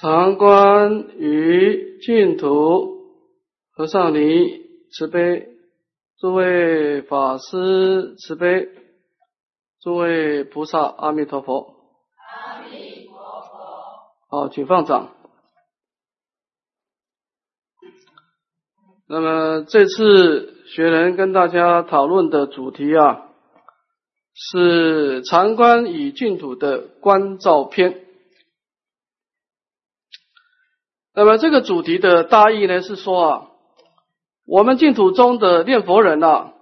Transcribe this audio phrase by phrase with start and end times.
[0.00, 2.98] 常观于净土，
[3.72, 4.60] 和尚尼
[4.92, 5.48] 慈悲，
[6.20, 8.68] 诸位法师慈悲，
[9.80, 11.74] 诸位菩萨阿弥陀佛。
[12.16, 13.48] 阿弥陀佛。
[14.30, 15.10] 好，请放掌。
[19.08, 23.24] 那么这次学人跟大家讨论的主题啊，
[24.32, 28.04] 是常观与净土的观照篇。
[31.18, 33.50] 那么这个主题的大意呢，是说啊，
[34.46, 36.52] 我们净土中的念佛人呐，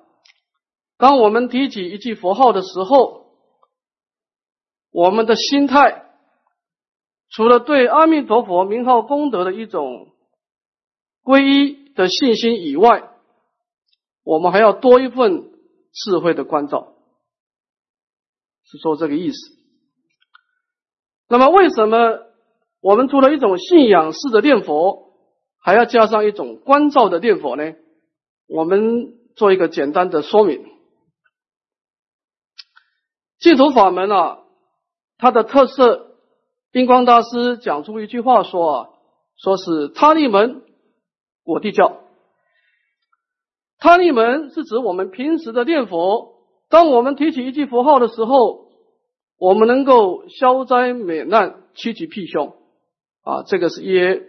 [0.97, 3.27] 当我们提起一句佛号的时候，
[4.91, 6.07] 我们的心态，
[7.29, 10.15] 除了对阿弥陀佛名号功德的一种
[11.23, 13.11] 皈依的信心以外，
[14.23, 15.51] 我们还要多一份
[15.93, 16.95] 智慧的关照，
[18.65, 19.37] 是说这个意思。
[21.29, 22.23] 那么为什么？
[22.87, 25.11] 我们除了一种信仰式的念佛，
[25.59, 27.73] 还要加上一种关照的念佛呢？
[28.47, 30.65] 我们做一个简单的说明。
[33.41, 34.39] 净土法门啊，
[35.19, 36.15] 它的特色，
[36.75, 38.89] 印光大师讲出一句话说啊，
[39.37, 40.63] 说是他力门
[41.45, 42.03] 我地教。
[43.79, 46.37] 他力门是指我们平时的念佛，
[46.69, 48.69] 当我们提起一句佛号的时候，
[49.39, 52.55] 我们能够消灾免难，趋吉避凶。
[53.27, 54.23] 啊，这个是耶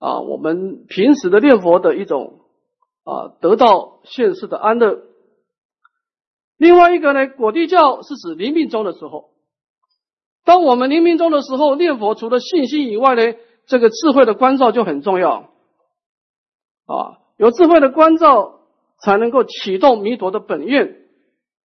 [0.00, 2.40] 啊，我们平时的念佛的一种
[3.04, 5.04] 啊，得到现世的安乐。
[6.56, 9.30] 另外一个呢，果地教是指临命终的时候，
[10.44, 15.52] 当我们临命终的时候念佛，除了信心以外呢，这个智慧的关照就很重要
[16.86, 18.62] 啊，有智慧的关照
[19.00, 21.06] 才能够启动弥陀的本愿，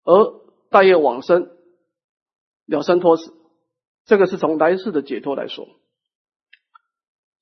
[0.04, 0.34] 而
[0.68, 1.48] 大业往生，
[2.66, 3.32] 了生脱死。
[4.04, 5.66] 这个是从来世的解脱来说。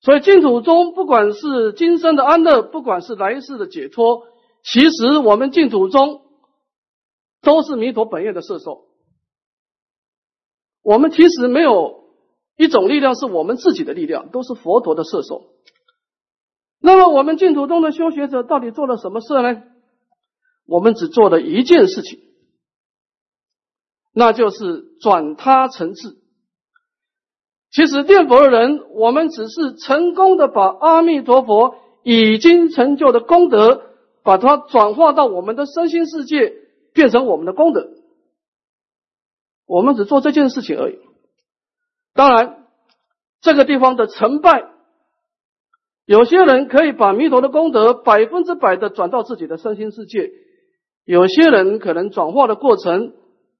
[0.05, 4.27] 所以净土中，不管是今生的安乐，不管是来世的解脱，
[4.63, 6.21] 其实我们净土中
[7.41, 8.85] 都是弥陀本愿的摄受。
[10.83, 12.03] 我们其实没有
[12.55, 15.55] 一种力量是我们自己的力量，都是佛陀的摄受。
[16.79, 19.63] 那么我们净土中的修学者到底做了什么事呢？
[20.67, 22.19] 我们只做了一件事情，
[24.13, 26.17] 那就是转他成智。
[27.75, 33.81] 其实念佛的人，我们只是成功的把阿弥陀佛已经成就的功德，
[34.23, 36.53] 把它转化到我们的身心世界，
[36.93, 37.89] 变成我们的功德。
[39.67, 40.99] 我们只做这件事情而已。
[42.13, 42.65] 当然，
[43.41, 44.69] 这个地方的成败，
[46.05, 50.31] 有些人可以把弥陀的功德百分之百的转到自己的身心世界，
[51.03, 53.11] 有些人可能转化的过程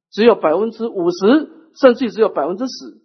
[0.09, 1.49] 只有百分之五十，
[1.81, 3.03] 甚至只有百分之十。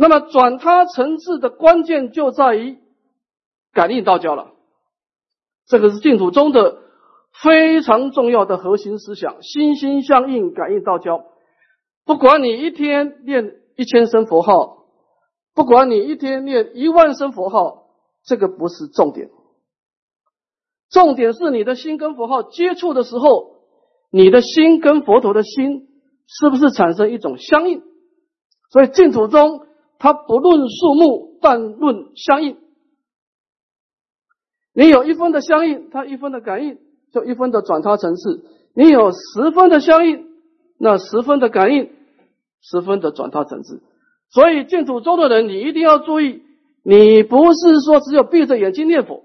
[0.00, 2.78] 那么转他成智的关键就在于
[3.72, 4.52] 感应道交了，
[5.66, 6.78] 这个是净土中的
[7.42, 11.24] 非常重要的核心思想，心心相印，感应道交。
[12.04, 14.86] 不管你一天念一千声佛号，
[15.52, 17.88] 不管你一天念一万声佛号，
[18.24, 19.30] 这个不是重点，
[20.90, 23.62] 重点是你的心跟佛号接触的时候，
[24.12, 25.88] 你的心跟佛陀的心
[26.28, 27.82] 是不是产生一种相应？
[28.70, 29.66] 所以净土中。
[29.98, 32.56] 他不论数目，但论相应。
[34.72, 36.78] 你有一分的相应，他一分的感应，
[37.12, 38.44] 就一分的转差层次。
[38.74, 40.28] 你有十分的相应，
[40.78, 41.90] 那十分的感应，
[42.60, 43.82] 十分的转差层次。
[44.30, 46.42] 所以净土中的人，你一定要注意，
[46.84, 49.24] 你不是说只有闭着眼睛念佛，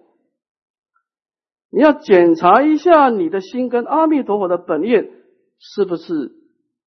[1.70, 5.12] 你要检查一下你的心跟阿弥陀佛的本愿
[5.60, 6.32] 是不是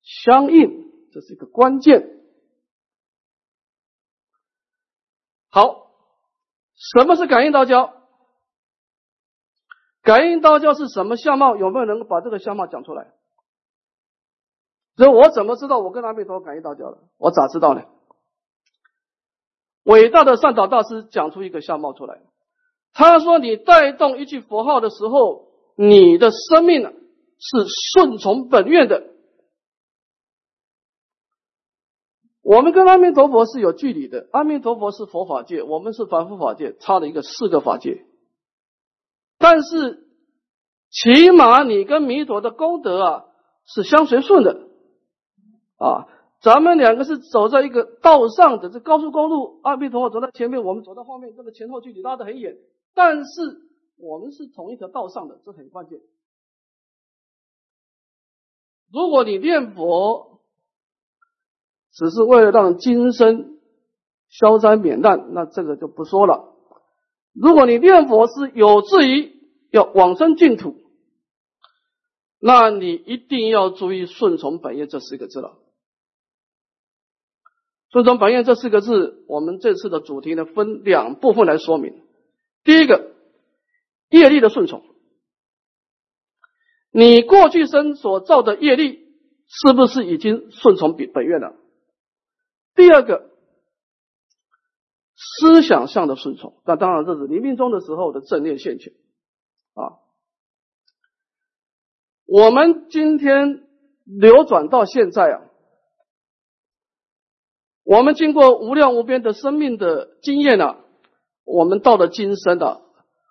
[0.03, 2.16] 相应，这是一个关键。
[5.57, 5.87] 好，
[6.75, 7.95] 什么是感应道交？
[10.03, 11.57] 感应道交是什么相貌？
[11.57, 13.15] 有没有能够把这个相貌讲出来？
[14.99, 16.99] 所以我怎么知道我跟阿弥陀感应道交了？
[17.17, 17.85] 我咋知道呢？
[19.85, 22.21] 伟大的善导大师讲出一个相貌出来，
[22.93, 26.83] 他说：“你带动一句佛号的时候，你的生命
[27.39, 29.05] 是顺从本愿的。”
[32.47, 38.07] 我们跟阿弥陀佛是有距离的，阿弥陀佛是佛法界，我们是凡夫法界，差了一个四个法界。
[39.37, 40.07] 但是
[40.89, 43.25] 起码你跟弥陀的功德啊
[43.65, 44.69] 是相随顺的
[45.77, 46.07] 啊，
[46.41, 52.57] 咱们两个是走在一个道上的这高速公路，阿弥陀佛走在前面，我们走在后面，这个前后距离拉得很远，
[52.95, 53.43] 但是
[53.99, 55.99] 我们是同一条道上的，这很关键。
[58.93, 60.36] 如果你念佛，
[61.97, 63.59] 只是为了让今生
[64.29, 66.55] 消灾免难，那这个就不说了。
[67.33, 69.33] 如果你念佛是有志于
[69.71, 70.77] 要往生净土，
[72.39, 75.57] 那你一定要注意顺从本业这四个字了。
[77.91, 82.03] 顺从本业这四个字，我们这次的主题呢分两部分来说明。
[82.63, 83.15] 第一个，
[84.11, 84.83] 业力的顺从，
[86.91, 89.07] 你过去生所造的业力
[89.47, 91.55] 是不是已经顺从本本愿了？
[92.77, 93.31] 第二个，
[95.17, 98.93] 思想上的顺从，那当然这是临命终的时候的正念现前
[99.75, 99.99] 啊。
[102.27, 103.67] 我们今天
[104.05, 105.43] 流转到现在啊。
[107.83, 110.81] 我们经过无量无边的生命的经验啊，
[111.45, 112.83] 我们到了今生的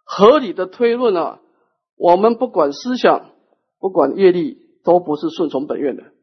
[0.06, 1.42] 合理的推论啊，
[1.97, 3.31] 我们不管思想，
[3.80, 6.15] 不管业力，都不是顺从本愿的。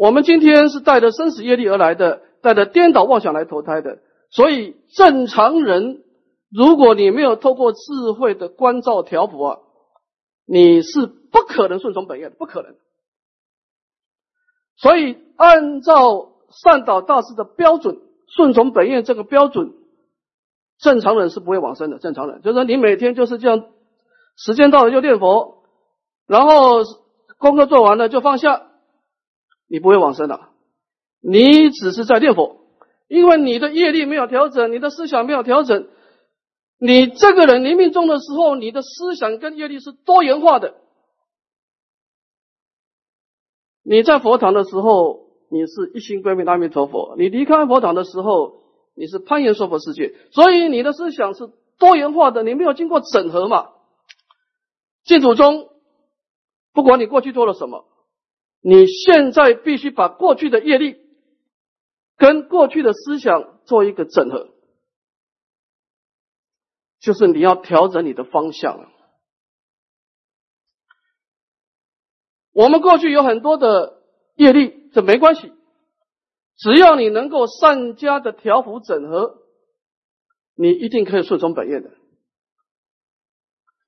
[0.00, 3.98] 我们今天是带着生死业力而来的，带着颠倒妄想来投胎的。
[4.30, 6.02] 所以正常人，
[6.50, 9.58] 如果你没有透过智慧的关照调伏啊，
[10.46, 12.76] 你是不可能顺从本愿的，不可能。
[14.78, 17.98] 所以，按照善导大师的标准，
[18.34, 19.74] 顺从本愿这个标准，
[20.78, 21.98] 正常人是不会往生的。
[21.98, 23.66] 正常人就是说，你每天就是这样，
[24.38, 25.62] 时间到了就念佛，
[26.26, 26.84] 然后
[27.36, 28.69] 功课做完了就放下，
[29.70, 30.48] 你不会往生的。
[31.22, 32.56] 你只是在念佛，
[33.06, 35.88] 因为你的业力没有调整，你的思想没有调整，
[36.78, 40.74] 你这个人临命终的时候，你的思想跟业力是多元化的。
[43.82, 48.62] 你在佛堂的时候，你是一心归命阿弥陀佛；你离开佛堂的时候，
[48.94, 50.14] 你是攀岩说佛世界。
[50.32, 53.68] 所以你的思想是多元化的，你没有经过整合嘛？
[55.04, 55.68] 净土中，
[56.72, 57.86] 不管你过去做了什么，
[58.60, 60.98] 你现在必须把过去的业力
[62.16, 64.50] 跟过去的思想做一个整合，
[67.00, 68.90] 就是你要调整你的方向。
[72.52, 74.02] 我们过去有很多的
[74.34, 75.52] 业力，这没关系，
[76.58, 79.38] 只要你能够善加的调伏整合，
[80.54, 81.90] 你一定可以顺从本愿的。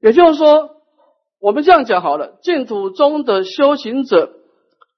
[0.00, 0.82] 也就是说，
[1.38, 4.32] 我们这样讲好了，净土中的修行者，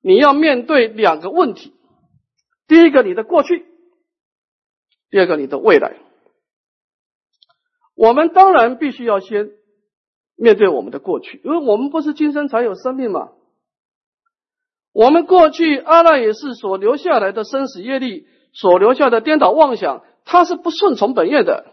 [0.05, 1.73] 你要面对两个问题：
[2.69, 3.65] 第一个，你的过去；
[5.09, 5.97] 第二个，你的未来。
[7.97, 9.53] 我们当然必须要先
[10.37, 13.31] 面对我们的过去，因为我们不是今生才有生命嘛。
[14.93, 21.73] 我们过去阿赖耶识所留下来的生死业力，所留下的颠倒妄想，它是不顺从本愿的。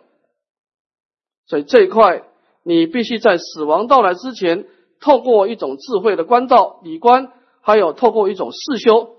[1.47, 2.23] 所以这一块，
[2.63, 4.67] 你必须在死亡到来之前，
[5.01, 9.17] 透过一种智慧的关照、理观，还有透过一种试修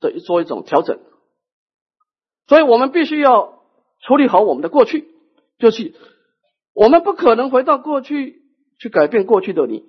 [0.00, 1.00] 的做一种调整。
[2.46, 3.62] 所以我们必须要
[4.00, 5.08] 处理好我们的过去，
[5.58, 5.94] 就是
[6.72, 8.42] 我们不可能回到过去
[8.78, 9.84] 去改变过去的你。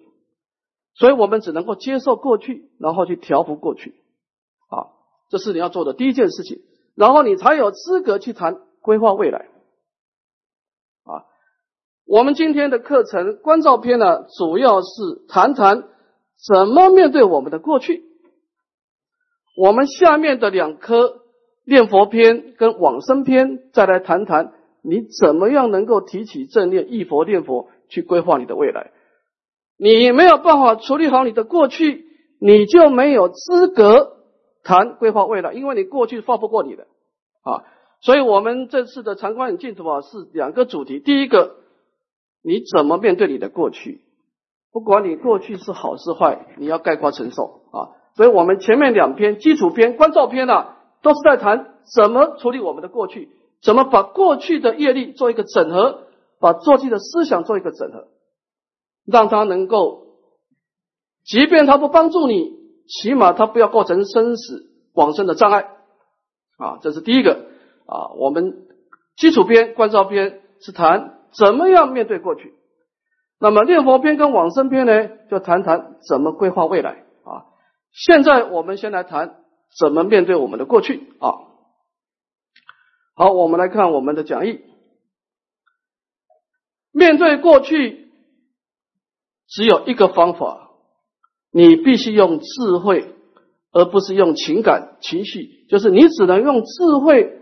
[0.96, 3.96] 所以我们只能够接受过去，然后去调服过去，
[4.68, 4.92] 啊，
[5.30, 6.62] 这是你要做的第一件事情，
[6.96, 9.48] 然后你才有资格去谈规划未来，
[11.06, 11.24] 啊，
[12.06, 14.88] 我们今天的课程观照篇呢，主要是
[15.30, 15.88] 谈谈
[16.48, 18.04] 怎么面对我们的过去。
[19.58, 21.22] 我们下面的两科
[21.66, 28.92] 念佛篇跟往生篇，再来谈谈你怎么样能够提起正念忆佛念佛，去规划你的未来。
[29.78, 32.06] 你没有办法处理好你的过去，
[32.40, 34.18] 你就没有资格
[34.64, 36.84] 谈规划未来，因为你过去放不过你的
[37.44, 37.64] 啊。
[38.02, 41.02] 所以，我们这次的长观与净土啊，是两个主题。
[41.02, 41.58] 第一个，
[42.42, 44.00] 你怎么面对你的过去？
[44.72, 47.96] 不管你过去是好是坏，你要概括承受啊。
[48.16, 50.68] 所以我们前面两篇基础篇、观照篇呢，
[51.02, 53.30] 都是在谈怎么处理我们的过去，
[53.62, 56.08] 怎么把过去的业力做一个整合，
[56.40, 58.08] 把过去的思想做一个整合。
[59.06, 60.04] 让他能够，
[61.24, 62.52] 即便他不帮助你，
[62.88, 65.62] 起码他不要构成生死往生的障碍
[66.58, 66.78] 啊！
[66.82, 67.48] 这是第一个
[67.88, 68.14] 啊。
[68.18, 68.68] 我们
[69.16, 72.54] 基础篇、观照篇是谈怎么样面对过去，
[73.40, 76.92] 那么念佛篇跟往生篇呢，就谈谈怎么规划未来
[77.24, 77.46] 啊。
[77.92, 79.38] 现在我们先来谈
[79.80, 81.32] 怎么面对我们的过去啊。
[83.16, 84.60] 好，我们来看我们的讲义，
[86.92, 88.08] 面对过去。
[89.52, 90.70] 只有一个方法，
[91.52, 93.16] 你必须用智慧，
[93.72, 95.66] 而不是用情感情绪。
[95.68, 97.42] 就是你只能用智慧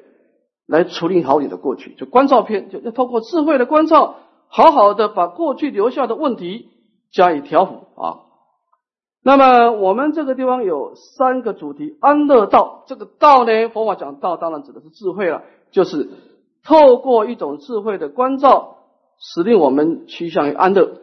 [0.68, 1.96] 来处理好你的过去。
[1.96, 6.70] 就观照篇，就要透过智慧的观照，好好的把过去留下的问题
[7.12, 8.25] 加以调补啊。
[9.24, 12.84] 那么我们这个地方有三个主题：安乐道。
[12.88, 16.10] 这个道呢，佛法讲道，当然指的是智慧了，就是
[16.63, 18.77] 透过一种智慧的关照，
[19.20, 21.01] 使令我们趋向于安乐。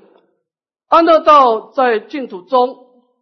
[0.89, 2.79] 安乐道在净土中，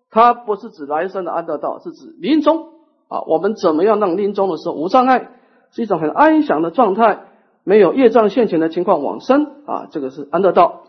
[0.08, 2.68] 它不是指来生的安乐道，是指临终
[3.08, 3.22] 啊。
[3.26, 5.32] 我们怎么样让临终的时候无障碍，
[5.72, 7.24] 是一种很安详的状态，
[7.64, 9.86] 没有业障现前的情况往生啊？
[9.90, 10.84] 这个是安乐道。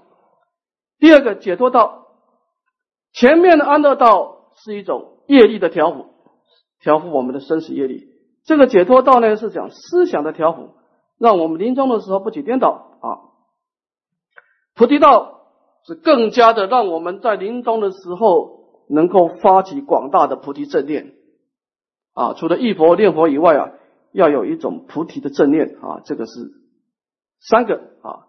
[0.99, 2.01] 第二个解脱道。
[3.15, 6.07] 前面的安乐道是一种业力的调伏，
[6.81, 8.07] 调伏我们的生死业力。
[8.43, 10.71] 这个解脱道呢，是讲思想的调伏，
[11.19, 13.07] 让我们临终的时候不起颠倒啊。
[14.73, 15.41] 菩提道
[15.85, 21.13] 是更加的让我们在临终的时候能够发起广大的菩提正念
[22.15, 22.33] 啊。
[22.33, 23.69] 除了忆佛念佛以外啊，
[24.11, 26.01] 要有一种菩提的正念啊。
[26.03, 26.51] 这个是
[27.49, 28.27] 三个啊。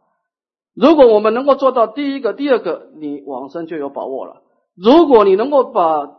[0.75, 4.43] 如果我们能够做到第一个、第二个，你往生就有把握了。
[4.77, 6.19] 如果你能够把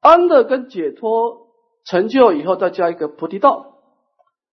[0.00, 1.48] 安乐跟解脱
[1.84, 3.74] 成就以后，再加一个菩提道，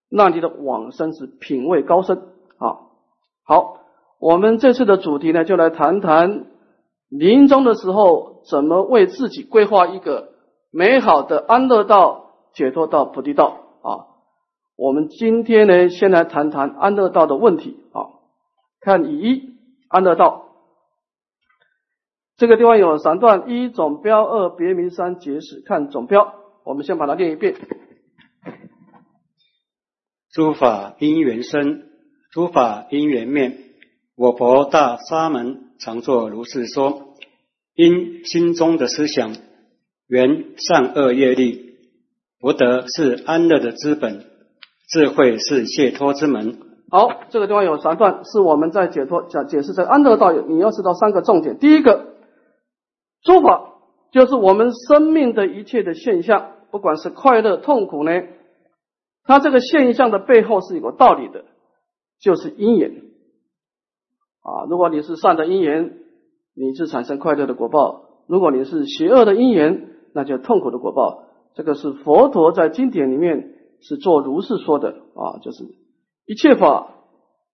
[0.10, 2.17] 那你的往生是品位高深
[2.58, 2.91] 啊。
[3.46, 3.77] 好，
[4.20, 6.48] 我们这次的主题呢，就来谈谈
[7.08, 10.34] 临终的时候怎么为自己规划一个
[10.72, 13.66] 美好的安乐道、解脱道、菩提道。
[14.77, 18.13] 我们今天呢，先来谈谈安乐道的问题啊。
[18.79, 19.55] 看一
[19.89, 20.46] 安乐道。
[22.38, 25.62] 这个地方有三段：一总标，二别名，三解释。
[25.65, 27.55] 看总标，我们先把它念一遍。
[30.31, 31.81] 诸法因缘生，
[32.31, 33.57] 诸法因缘灭。
[34.15, 37.15] 我佛大沙门常作如是说：
[37.74, 39.36] 因心中的思想，
[40.05, 41.77] 缘善恶业力，
[42.39, 44.25] 福德是安乐的资本，
[44.88, 46.58] 智慧是解脱之门。
[46.89, 51.58] 好，这个地方有三段，是我们在解脱讲解释这安乐道，你要知道三个重点。
[51.58, 52.13] 第一个。
[53.24, 53.74] 诸法
[54.12, 58.12] 就是我们生命的一切的现象，不管是快乐、痛苦呢，
[59.24, 61.44] 它这个现象的背后是有个道理的，
[62.22, 62.91] 就是因缘
[64.44, 64.70] 啊。
[64.70, 65.98] 如果你是善的因缘，
[66.56, 71.24] 你是产生快乐的果报；如果你是邪恶的因缘，那就痛苦的果报。
[71.56, 75.63] 这个是佛陀在经典里面是做如是说的啊，就是
[76.25, 76.93] 一切法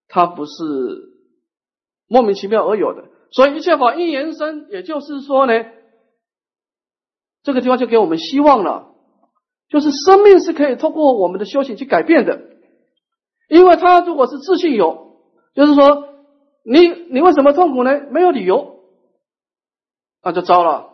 [0.07, 0.53] 它不是
[2.07, 3.05] 莫名其妙而有的。
[3.31, 5.53] 所以一切法因缘生，也就是说呢，
[7.43, 8.93] 这个地方就给我们希望了，
[9.69, 12.41] 就是生命是可以通过我们的修行去改变的。
[13.49, 15.17] 因为他如果是自信有，
[15.53, 16.09] 就是说
[16.63, 18.01] 你你为什么痛苦呢？
[18.11, 18.79] 没有理由，
[20.23, 20.93] 那就糟了。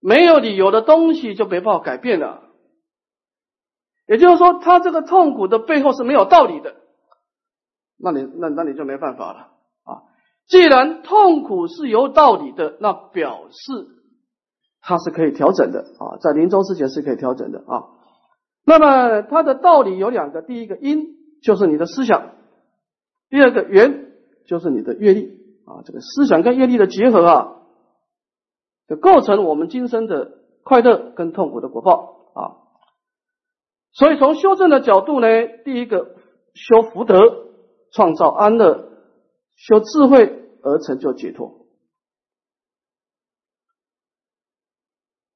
[0.00, 2.45] 没有理由的东西就没办法改变了。
[4.06, 6.76] 也就是说，他这个痛苦的背后是没有道理的，
[7.98, 9.38] 那你那那你就没办法了
[9.82, 10.06] 啊。
[10.46, 13.88] 既然痛苦是有道理的，那表示
[14.80, 17.82] 它是可以调整的啊，在临终之前是可以调整的啊。
[18.64, 22.30] 那么它的道理有两个：第一个因就是你的思想，
[23.28, 24.12] 第二个缘
[24.46, 25.82] 就是你的阅历啊。
[25.84, 27.56] 这个思想跟阅历的结合啊，
[28.88, 30.30] 就构成我们今生的
[30.62, 32.65] 快乐跟痛苦的果报啊。
[33.96, 35.26] 所以从修正的角度呢，
[35.64, 36.16] 第一个
[36.52, 37.48] 修福德，
[37.92, 38.92] 创造安乐。
[39.54, 41.66] 修智慧而成就解脱。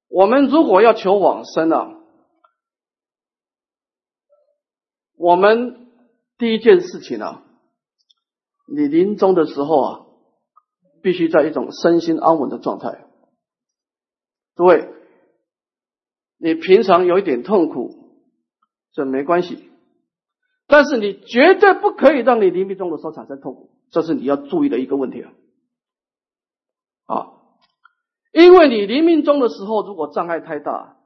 [0.09, 1.95] 我们如果要求往生啊，
[5.17, 5.91] 我们
[6.37, 7.43] 第一件事情啊，
[8.67, 10.07] 你临终的时候啊，
[11.01, 13.07] 必须在一种身心安稳的状态。
[14.55, 14.93] 诸位，
[16.37, 18.10] 你平常有一点痛苦，
[18.93, 19.71] 这没关系，
[20.67, 23.71] 但是你绝对不可以让你临命终的时候产生痛苦。
[23.91, 25.33] 这是你要注意的一个问题啊，
[27.07, 27.27] 啊，
[28.33, 30.97] 因为你临命终的时候，如果障碍太大，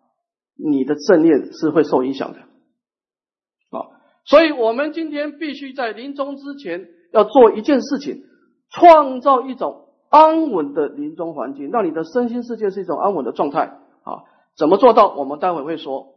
[0.57, 3.89] 你的正念是会受影响的，啊，
[4.25, 8.25] 所以我们今天必须在临终之前要做一件事情，
[8.71, 14.25] 创造一种安稳的临终环境，让你的身心世界是一种安稳的状态啊。
[14.57, 15.15] 怎么做到？
[15.15, 16.15] 我们待会会说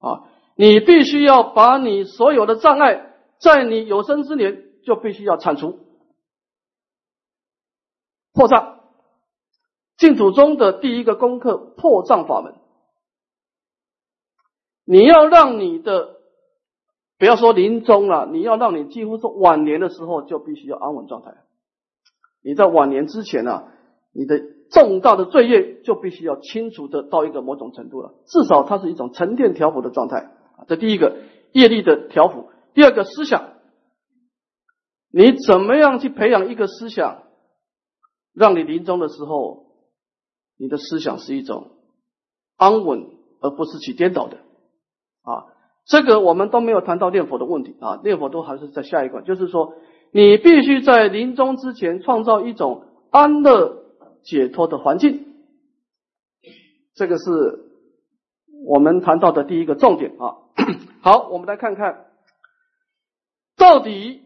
[0.00, 0.28] 啊，
[0.60, 5.78] 你必须要把你所有的障碍，在你有生之年就必须要铲除。
[8.32, 8.80] 破障，
[9.96, 12.56] 净土中的第一个功课破障法门。
[14.84, 16.16] 你要让你的，
[17.20, 21.36] 不要说临终了，你要让你几乎是晚年的时候就必须要安稳状态。
[22.42, 23.68] 你在晚年之前呢，
[24.12, 30.32] 你的重大的罪业就必须要清除的到一个某种程度了，至少它是一种沉淀调伏的状态。
[30.68, 31.16] 这第一个
[31.52, 33.54] 业力的调伏，第二个思想，
[35.10, 37.24] 你怎么样去培养一个思想？
[38.34, 39.66] 让你临终的时候，
[40.56, 41.72] 你的思想是一种
[42.56, 43.08] 安稳，
[43.40, 44.36] 而不是起颠倒的
[45.22, 45.46] 啊。
[45.86, 49.74] 这个我们都没有谈到念佛的问题啊，念佛都还是在下一关，就是说
[50.12, 53.84] 你必须在临终之前创造一种安乐
[54.22, 55.34] 解脱的环境，
[56.94, 57.67] 这个是
[58.66, 60.36] 我们谈到的第一个重点啊。
[61.00, 62.06] 好，我们来看看
[63.56, 64.22] 到底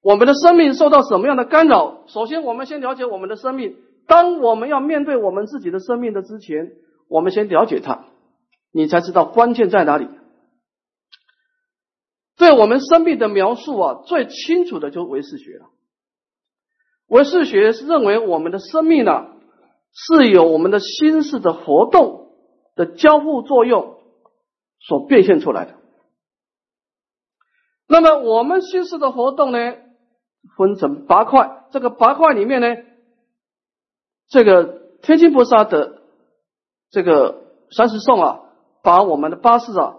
[0.00, 2.04] 我们的生命受到什么样的干扰。
[2.06, 3.76] 首先，我们先了解我们的生命。
[4.06, 6.72] 当我们要面对我们自己的生命的之前，
[7.08, 8.04] 我们先了解它，
[8.72, 10.08] 你才知道关键在哪里。
[12.36, 15.66] 对我们生命的描述啊，最清楚的就是唯识学了。
[17.06, 19.26] 唯识学是认为我们的生命呢，
[19.92, 22.23] 是由我们的心事的活动
[22.74, 23.98] 的交互作用
[24.80, 25.74] 所变现出来的。
[27.86, 29.58] 那么我们心事的活动呢，
[30.56, 32.66] 分成八块，这个八块里面呢，
[34.28, 34.64] 这个
[35.02, 36.02] 天津菩萨的
[36.90, 38.40] 这个三十颂啊，
[38.82, 39.96] 把我们的八识啊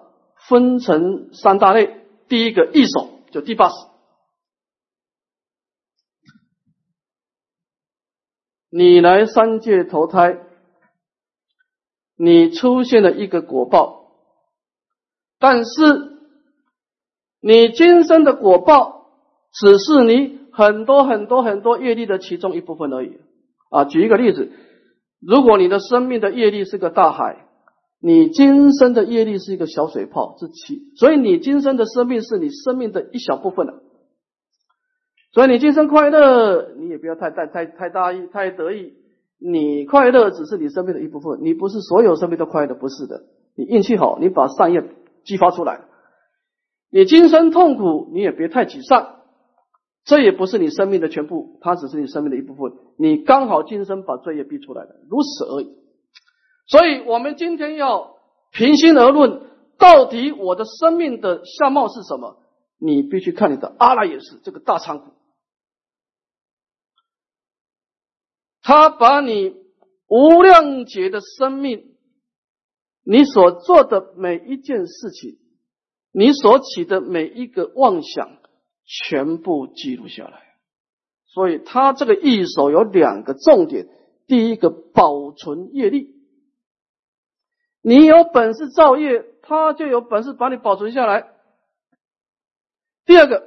[0.47, 2.01] 分成三大类。
[2.27, 3.75] 第一个一手就第八识，
[8.69, 10.39] 你来三界投胎，
[12.17, 14.11] 你出现了一个果报，
[15.39, 15.71] 但是
[17.41, 19.07] 你今生的果报
[19.53, 23.19] 只是你很多很多很多业力的其中一部分而已
[23.69, 23.85] 啊！
[23.85, 24.51] 举一个例子，
[25.19, 27.41] 如果你的生命的业力是个大海。
[28.01, 33.81] 你今生的业力是一个小水泡，是其，所以你今生的生命是你生命的一小部分了。
[35.31, 38.93] 所以你今生快乐，你也不要太太太太大意、太得意。
[39.39, 43.23] 你快乐只是你生命的一部分，你不是所有生命都快乐，不是的。
[43.55, 44.83] 你运气好，你把善业
[45.23, 45.81] 激发出来。
[46.89, 49.17] 你今生痛苦，你也别太沮丧，
[50.03, 52.73] 这也不是你生命的全部，它只是你生命的一部分。
[52.97, 55.75] 你刚好今生把罪业逼出来了，如此而已。
[56.67, 58.15] 所以，我们今天要
[58.51, 59.41] 平心而论，
[59.77, 62.37] 到底我的生命的相貌是什么？
[62.77, 65.11] 你必须看你的阿拉也是这个大仓库，
[68.67, 69.55] 他把你
[70.07, 71.95] 无量劫的生命，
[73.03, 75.37] 你所做的每一件事情，
[76.11, 78.39] 你所起的每一个妄想，
[78.83, 80.41] 全部记录下来。
[81.27, 83.87] 所以，他这个一手有两个重点：
[84.25, 86.15] 第一个，保存业力。
[87.83, 91.35] 你有本事造业，他就有本事把你保存下来。
[93.05, 93.43] 第二个，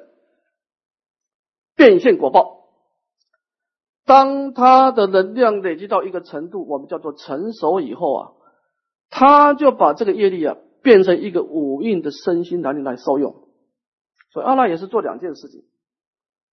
[1.74, 2.57] 变现果报。
[4.08, 8.32] 当他的能量累积到一个程度，我们叫做成熟以后啊，
[9.10, 13.36] 他就把这个业力啊变成一个五蕴的身心能力来受用。
[14.32, 15.62] 所以阿拉也是做两件事情：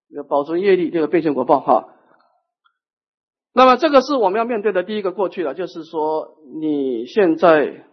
[0.09, 1.61] 一个保存业力，第二个变现果报。
[1.61, 1.87] 哈。
[3.53, 7.85] 那么这个是我们要面对的第一个过去了，就是说你现在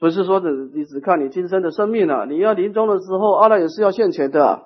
[0.00, 4.64] 不是说只你只看你今生的生命了，你要临终的时候，阿拉也是要现钱的。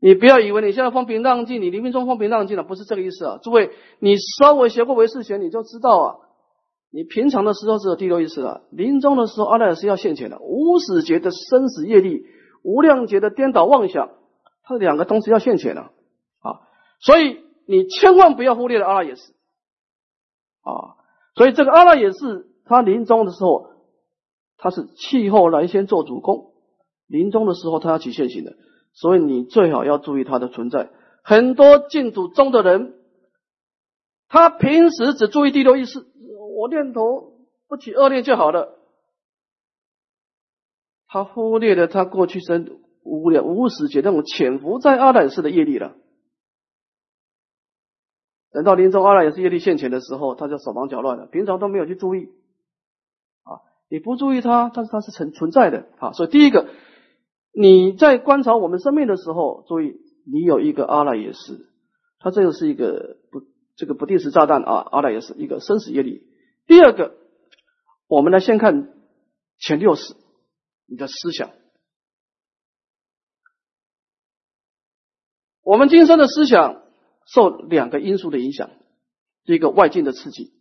[0.00, 3.38] 你不要以为你现在风平浪静，你临命中风平浪静了，不是这个意思啊！
[3.42, 6.16] 诸位，你稍微学过唯识学，你就知道啊，
[6.90, 10.38] 你平常的时候只有第六意识了，临终的时候，阿拉也是要现钱的。
[10.40, 12.24] 无始劫的生死业力，
[12.62, 14.10] 无量劫的颠倒妄想，
[14.62, 15.82] 它两个同时要现钱的
[16.40, 16.60] 啊，
[17.00, 17.48] 所以。
[17.66, 19.32] 你千万不要忽略了阿拉也是
[20.62, 20.98] 啊，
[21.36, 23.68] 所以这个阿拉也是他临终的时候，
[24.56, 26.50] 他是气候来先做主公，
[27.06, 28.56] 临终的时候他要起现行的，
[29.00, 30.90] 所以你最好要注意他的存在。
[31.22, 32.94] 很多净土中的人，
[34.28, 36.04] 他平时只注意第六意识，
[36.58, 37.32] 我念头
[37.66, 38.76] 不起恶念就好了，
[41.08, 45.94] 他忽略了他过去生无量无始劫那种潜伏在阿赖式的业力了。
[48.52, 51.24] 等到临终阿赖也是业力现前的时候，他就手忙脚乱了。
[51.24, 52.28] 平常都没有去注意，
[53.44, 55.86] 啊，你不注意他，但是他是存存在的。
[56.00, 56.12] 啊。
[56.12, 56.68] 所以第一个，
[57.52, 61.68] 你在观察我们生命的时候，注意你有一个阿赖也是，
[62.18, 63.42] 他这个是一个不
[63.76, 66.22] 这个不定时炸弹啊，阿赖耶识一个生死业力。
[66.66, 67.16] 第二个，
[68.06, 68.92] 我们来先看
[69.58, 70.14] 前六识，
[70.86, 71.50] 你的思想，
[75.62, 76.82] 我们今生的思想。
[77.26, 78.70] 受两个因素的影响，
[79.44, 80.52] 一个外境的刺激，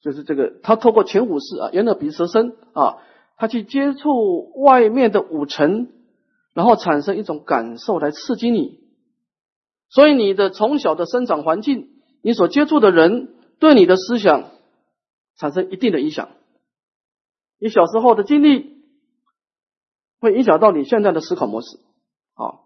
[0.00, 2.96] 就是这个他透过前五识啊，眼耳鼻舌身啊，
[3.38, 5.90] 他去接触外面的五尘，
[6.52, 8.80] 然后产生一种感受来刺激你，
[9.88, 11.88] 所以你的从小的生长环境，
[12.20, 14.50] 你所接触的人对你的思想
[15.36, 16.28] 产生一定的影响，
[17.58, 18.82] 你小时候的经历
[20.20, 21.78] 会影响到你现在的思考模式。
[22.34, 22.60] 啊，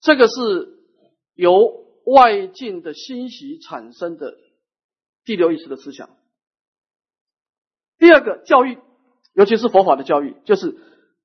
[0.00, 0.78] 这个是。
[1.36, 4.36] 由外境的欣喜产生的
[5.24, 6.10] 第六意识的思想，
[7.96, 8.76] 第二个教育，
[9.34, 10.76] 尤其是佛法的教育，就是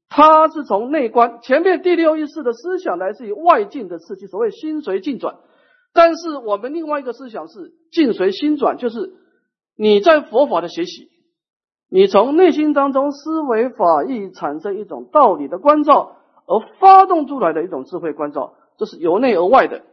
[0.09, 1.39] 它是从内观。
[1.41, 5.37] 前面第六意识的思想来自于外境的刺激，所谓心随境转。
[5.93, 9.13] 但是我们另外一个思想是境随心转，就是
[9.75, 11.09] 你在佛法的学习，
[11.89, 19.83] 你从内心当中思维法义产生一种道理的关照，而发动出来的一种智慧关照，这是由内而外的。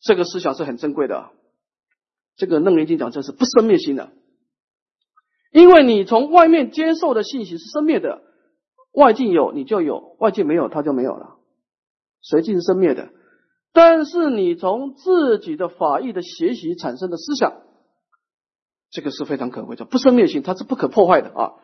[0.00, 1.30] 这个思想是很珍贵的。
[2.36, 4.10] 这个楞严经讲这是不生灭心的，
[5.54, 8.22] 因为你从外面接受的信息是生灭的，
[8.92, 11.36] 外境有你就有，外境没有它就没有了，
[12.20, 13.10] 随境生灭的。
[13.72, 17.52] 但是你从自己的法义的学习产生的思想，
[18.90, 21.54] 这个是非常可贵的，不生灭性，它是不可破坏的啊。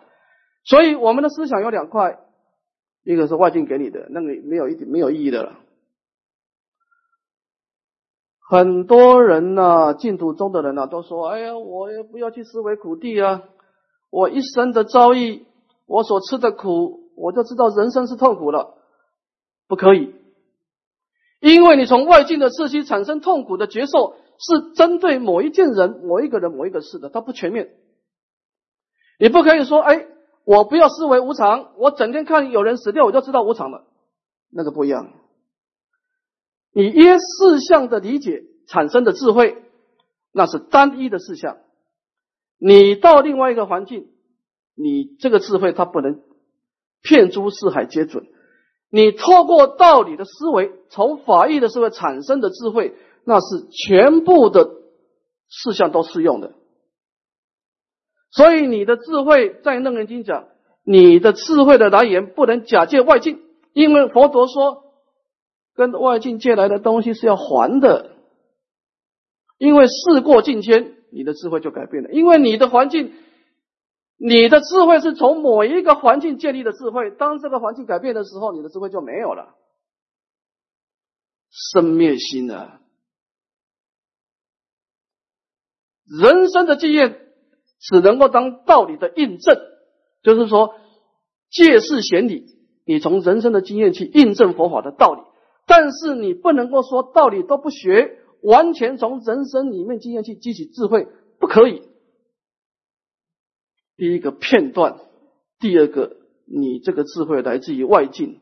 [0.62, 2.20] 所以我们的思想有两块，
[3.02, 5.58] 一个是外境给你的，那个没有一点没有意义的了。
[8.48, 13.42] 很多人呢，净土中的人呢，都说：“哎呀，我也不要去思维苦地啊！
[14.10, 15.46] 我一生的遭遇，
[15.86, 18.74] 我所吃的苦，我就知道人生是痛苦了，
[19.68, 20.14] 不可以。”
[21.40, 27.70] 因为你从外境的刺激产生痛苦的觉受，是针对某一件人、某一个人、某一个事的，它不全面。
[29.18, 30.06] 你不可以说，哎，
[30.44, 33.84] 我不要思维无常，我整天看有人死掉，我就知道无常了，
[34.50, 35.12] 那个不一样。
[36.72, 39.64] 你耶事项的理解产生的智慧，
[40.32, 41.56] 那是单一的事项。
[42.60, 44.08] 你到另外一个环境，
[44.76, 46.20] 你这个智慧它不能
[47.02, 48.26] 遍诸四海皆准。
[48.90, 52.94] 你透过道理的思维，从法义的思维产生的智慧，
[53.24, 54.68] 那是全部的
[55.48, 56.52] 事项都适用的。
[58.30, 60.48] 所以你的智慧在楞严经讲，
[60.84, 63.40] 你的智慧的来源不能假借外境，
[63.72, 64.84] 因为佛陀说，
[65.74, 68.10] 跟外境借来的东西是要还的。
[69.56, 73.12] 因为事过境迁，你的智慧就改变了，因为你的环境。
[74.22, 79.54] 你的智慧是从某一个环境建立的智慧，当这个环境改变的时候，你的智慧就没有了。
[81.50, 82.82] 生灭心啊，
[86.04, 87.18] 人生的经验
[87.80, 89.56] 只能够当道理的印证，
[90.22, 90.74] 就是说
[91.48, 92.44] 借势显理，
[92.84, 95.22] 你从人生的经验去印证佛法的道理，
[95.66, 101.06] 但是你不能够说道理都不学，完全从人生里面经验去汲取智慧，
[101.38, 101.82] 不可以。
[103.96, 104.98] 第一个片段，
[105.58, 108.40] 第二个，你这个智慧来自于外境，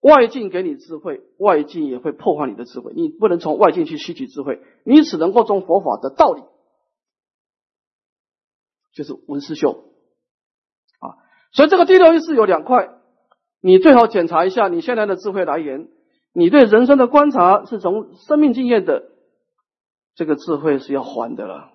[0.00, 2.92] 外境给你智慧，外境也会破坏你的智慧。
[2.94, 6.42] 你不能从外境去吸取智慧，你只能够从佛法的道理，
[8.92, 9.84] 就是文思修
[10.98, 11.22] 啊。
[11.52, 12.98] 所以这个第六意识有两块，
[13.60, 15.88] 你最好检查一下你现在的智慧来源，
[16.32, 19.10] 你对人生的观察是从生命经验的，
[20.14, 21.72] 这个智慧是要还的了。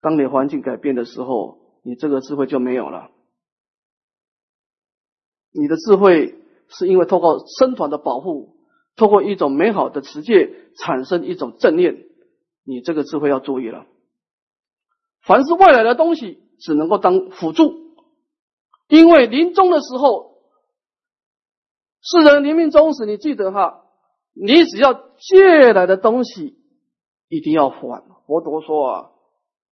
[0.00, 3.10] 当你环境改变的时候，你这个智慧就没有了。
[5.52, 8.56] 你的智慧是因为透过生团的保护，
[8.96, 12.06] 透过一种美好的持戒产生一种正念，
[12.64, 13.86] 你这个智慧要注意了。
[15.22, 17.94] 凡是外来的东西，只能够当辅助，
[18.88, 20.35] 因为临终的时候，
[22.00, 23.84] 世人临命终时，你记得哈，
[24.34, 26.56] 你只要借来的东西
[27.28, 28.02] 一定要还。
[28.26, 29.10] 佛陀说啊。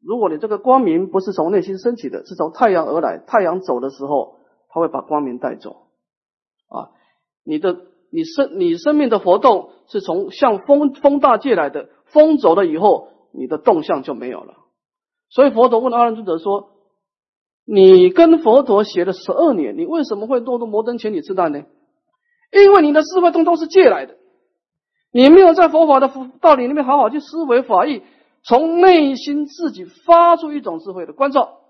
[0.06, 4.37] 如果你这个光明不是从内心升起的，是从太阳而来，太阳走的时候，
[4.68, 5.87] 它会把光明带走。
[6.68, 6.92] 啊，
[7.42, 7.74] 你的
[8.10, 14.56] 你生你生命的活动是从向风风大借来的，风走了以后，你的动向就没有了。
[15.30, 16.72] 所以佛陀问阿难尊者说
[17.64, 21.62] ：“你跟佛陀学了十二年，你为什么会堕入摩登前女之难呢？
[22.54, 24.16] 因为你的智慧通通是借来的，
[25.12, 28.02] 你没有在佛法的道理里面好好去思维法义。”
[28.46, 31.60] 从内心自己发出一种智慧的关照，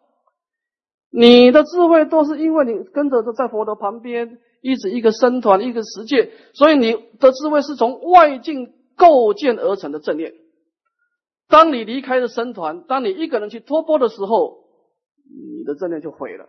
[1.08, 10.34] 你的智慧都是因为你跟着在佛的旁边，一直一个僧团一个实践，所以你的智慧是从外境构建而成的正念。
[11.48, 14.64] 当你离开了僧团，当你一个人去托钵的时候，
[15.30, 16.48] 你的正念就毁了。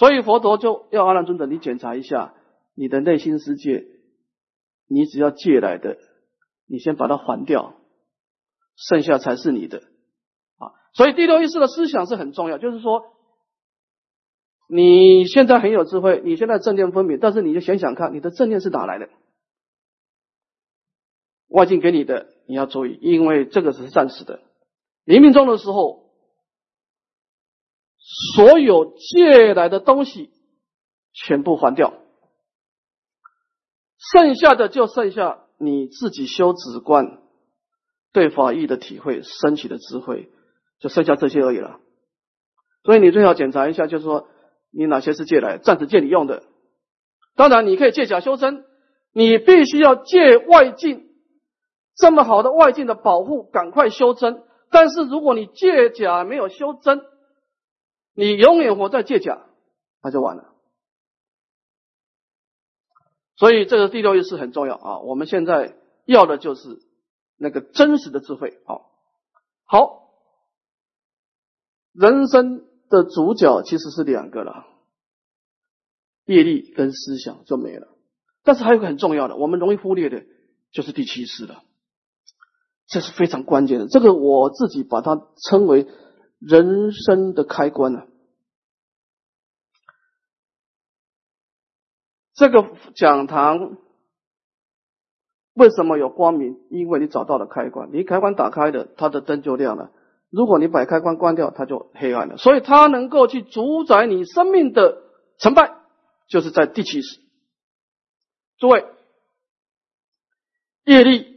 [0.00, 2.32] 所以佛陀就要阿难尊者，你检查一下
[2.74, 3.84] 你的内心世界，
[4.88, 5.98] 你只要借来的，
[6.66, 7.74] 你先把它还掉。
[8.76, 9.82] 剩下才是你的
[10.56, 10.72] 啊！
[10.94, 13.02] 所以第六意识的思想是很重要，就是说，
[14.70, 19.10] 你现在很有智慧，你现在正念分明，但是你就想想看，你的正念是哪来的？
[21.48, 24.40] 外境给你的，你要注意，因为这个只是暂时的。
[25.04, 25.99] 临命中的时候，
[28.34, 30.30] 所有借来的东西
[31.12, 31.94] 全部还掉，
[34.12, 37.18] 剩下的就剩下你自己修止观。
[38.12, 40.30] 对法义的体会升起的智慧，
[40.80, 41.78] 就剩下这些而已了。
[42.82, 44.26] 所以你最好检查一下，就是说
[44.72, 46.42] 你哪些是借来暂时借你用的。
[47.36, 48.64] 当然你可以借假修真，
[49.12, 51.08] 你必须要借外境
[51.94, 54.42] 这么好的外境的保护，赶快修真。
[54.72, 57.02] 但是如果你借假没有修真，
[58.14, 59.46] 你永远活在借假，
[60.02, 60.54] 那就完了。
[63.36, 64.98] 所以这个第六意识很重要啊！
[64.98, 66.82] 我们现在要的就是
[67.38, 68.60] 那个真实的智慧。
[68.66, 68.84] 啊，
[69.64, 70.10] 好，
[71.92, 74.66] 人生的主角其实是两个了，
[76.26, 77.88] 业力跟思想就没了。
[78.42, 80.22] 但是还有个很重要的，我们容易忽略的，
[80.70, 81.62] 就是第七识了。
[82.86, 85.86] 这是非常关键的，这个我自己把它称为
[86.40, 88.02] 人生的开关呢。
[92.34, 93.76] 这个讲堂
[95.52, 96.58] 为什么有光明？
[96.70, 99.92] 因为你找到了开关，你开关打开了，它的灯就亮了。
[100.30, 102.38] 如果你把开关关掉，它就黑暗了。
[102.38, 105.02] 所以它能够去主宰你生命的
[105.38, 105.76] 成败，
[106.28, 107.20] 就是在第七识。
[108.56, 108.86] 诸位，
[110.84, 111.29] 业力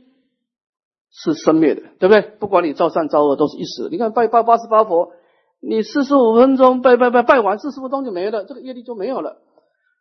[1.16, 2.22] 是生灭的，对不对？
[2.22, 3.88] 不管你造善造恶，都是一时。
[3.92, 5.14] 你看拜拜八十八佛，
[5.62, 9.38] 你四十五分钟拜拜拜拜完，四十分钟就没了，这个业力就没有了。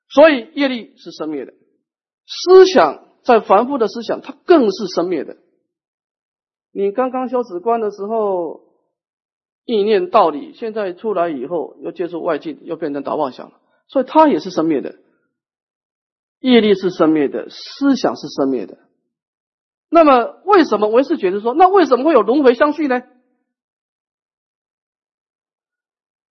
[0.09, 1.53] 所以业力是生灭的，
[2.27, 5.37] 思想在凡夫的思想，它更是生灭的。
[6.73, 8.61] 你刚刚修止观的时候，
[9.67, 14.97] 意念道理，现在出来以后又接触外境，又变成打妄想了，所以它也是生灭的。
[16.41, 18.79] 业力是生灭的，思想是生灭的。
[19.95, 23.03] 那么为什么唯识觉得说，那为什么会有轮回相续呢？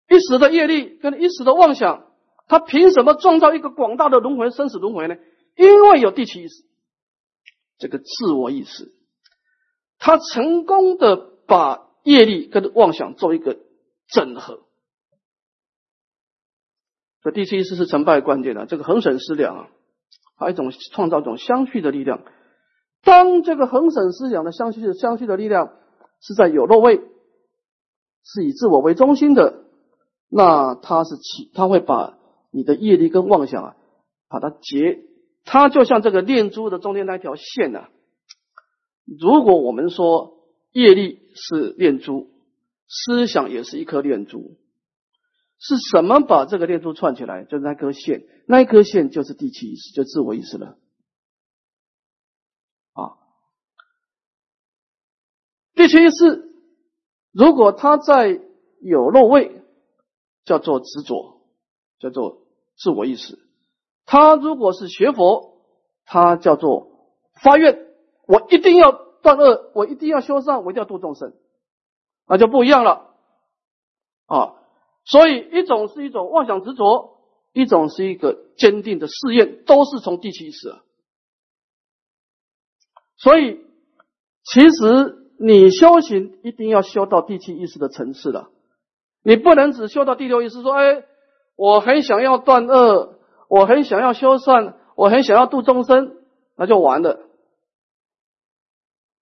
[0.09, 2.07] 一时的业力跟一时的妄想。
[2.47, 5.15] 他凭什么创造一个广大的轮回生死轮回呢？
[5.55, 6.65] 因为有第七意识，
[7.77, 8.91] 这个自我意识，
[9.97, 11.15] 他成功的
[11.47, 13.57] 把业力跟妄想做一个
[14.07, 14.65] 整合。
[17.23, 18.65] 所以第七意识是成败关键的。
[18.65, 19.69] 这个恒审思量啊，
[20.35, 22.21] 还有一种创造一种相续的力量。
[23.03, 25.77] 当这个恒审思想的相续的相续的力量
[26.19, 27.01] 是在有落位，
[28.23, 29.65] 是以自我为中心的，
[30.29, 32.17] 那它是起，它会把。
[32.53, 33.75] 你的业力跟妄想啊，
[34.27, 35.05] 把它结，
[35.45, 37.87] 它就像这个念珠的中间那条线呐。
[39.05, 42.29] 如果我们说业力是念珠，
[42.89, 44.57] 思想也是一颗念珠，
[45.59, 47.45] 是什么把这个念珠串起来？
[47.45, 50.77] 就是那颗线，那一颗线就是第七意识，就自我意识了。
[52.91, 53.15] 啊，
[55.81, 56.53] 第七意识，
[57.31, 58.39] 如果它在
[58.81, 59.63] 有漏位，
[60.45, 61.41] 叫做执着。
[62.01, 62.47] 叫做
[62.79, 63.37] 自我意识。
[64.07, 65.61] 他如果是学佛，
[66.03, 67.11] 他叫做
[67.43, 67.93] 发愿，
[68.25, 71.35] 我一定要断恶，我一定要修善，我一定要度众生，
[72.25, 73.13] 那就不一样了
[74.25, 74.55] 啊。
[75.05, 77.19] 所以一种是一种妄想执着，
[77.53, 80.81] 一种是一个坚定的誓愿，都是从第七意识啊。
[83.17, 83.63] 所以
[84.43, 88.49] 其实你修行一定要修到第七意识的层次了，
[89.23, 91.03] 你不能只修到第六意识，说哎。
[91.57, 96.15] 我很想要断恶，我很想要修善，我很想要度众生，
[96.57, 97.19] 那就完了。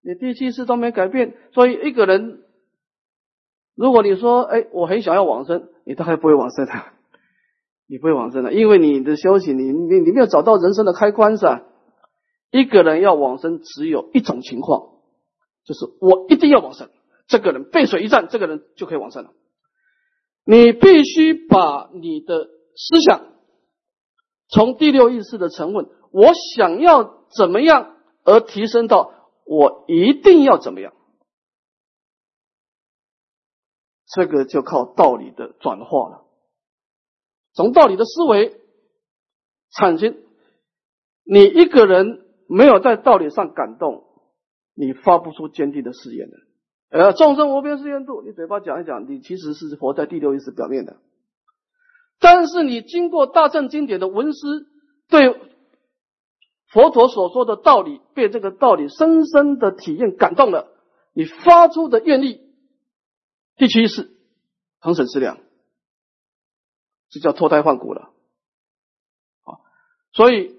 [0.02, 2.44] 你第七次都没改变，所以一个人，
[3.76, 6.72] 如果你说，哎，我很想要往生，你大概不会往生的，
[7.90, 11.66] 你不会往生的，因为你的修行，你你你没有找到人生的开关噻。
[12.52, 14.99] 一个人要往生，只有一种情况，
[15.70, 16.90] 就是我一定要往生，
[17.28, 19.30] 这个人背水一战，这个人就可以往生了。
[20.44, 23.28] 你必须把你的思想
[24.48, 29.14] 从第六意识的成分，我想要怎么样，而提升到
[29.46, 30.92] 我一定要怎么样，
[34.08, 36.26] 这个就靠道理的转化了。
[37.54, 38.60] 从道理的思维
[39.70, 40.18] 产生，
[41.24, 44.08] 你一个人没有在道理上感动，
[44.80, 46.38] 你发不出坚定的誓言的。
[46.90, 51.02] 呃，众生无边誓愿度，你嘴巴讲一讲，你其实是活在第六意识表面的。
[52.18, 54.68] 但是你经过大乘经典的文思，
[55.10, 55.38] 对
[56.70, 60.72] 佛陀所说的道理，被这个道理深深的体验感动了，
[61.12, 62.40] 你发出的愿力，
[63.58, 64.10] 第七意识
[64.80, 65.40] 恒审思量，
[67.10, 68.14] 这叫脱胎换骨了。
[69.44, 69.60] 啊，
[70.14, 70.56] 所以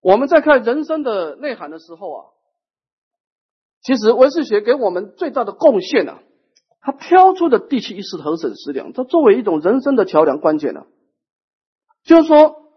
[0.00, 2.31] 我们在看人生的内涵的时候啊。
[3.82, 6.18] 其实唯识学给我们最大的贡献呢，
[6.80, 10.86] 他挑出的第七意识的恒审思量，它作为一种人生的桥梁关键呢，
[12.04, 12.72] 就是说，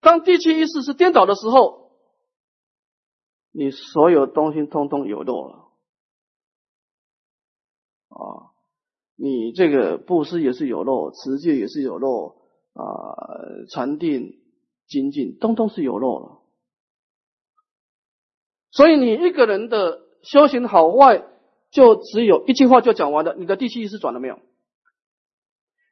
[0.00, 1.92] 当地七意识是颠倒的时候，
[3.52, 5.68] 你所有东西通通有漏了
[8.08, 8.52] 啊！
[9.14, 12.36] 你这个布施也是有漏，持戒也是有漏
[12.72, 12.84] 啊，
[13.70, 14.40] 禅定
[14.86, 16.41] 精进通通是有漏了。
[18.72, 21.22] 所以你一个人的修行好坏，
[21.70, 23.34] 就只有一句话就讲完了。
[23.36, 24.38] 你的第七意识转了没有？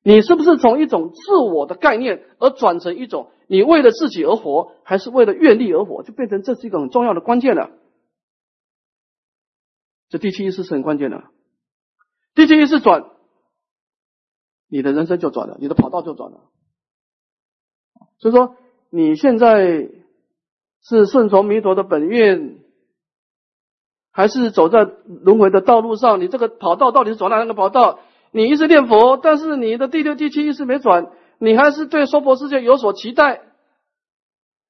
[0.03, 6.03] 你是不是从一种自我的概念，而转成一种你为了自己而活，还是为了愿力而活？
[6.03, 7.71] 就变成这是一个很重要的关键了。
[10.09, 11.25] 这第七意识是很关键的。
[12.35, 13.11] 第七意识转，
[14.69, 16.49] 你的人生就转了，你的跑道就转了。
[18.21, 18.57] 所以说，
[18.89, 19.91] 你现在
[20.83, 22.60] 是顺从弥陀的本愿。
[24.21, 28.01] 还是走在轮回的道路上，你这个跑道到底是走哪个跑道？
[28.33, 33.41] 你一直念佛，但是你的第六、第七意识没转，你还是对娑婆世界有所期待，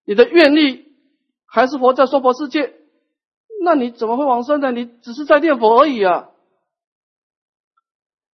[0.05, 0.93] 你的愿力
[1.47, 2.75] 还是活在娑婆世界，
[3.65, 4.71] 那你怎么会往生呢？
[4.71, 6.29] 你只是在念佛而已啊！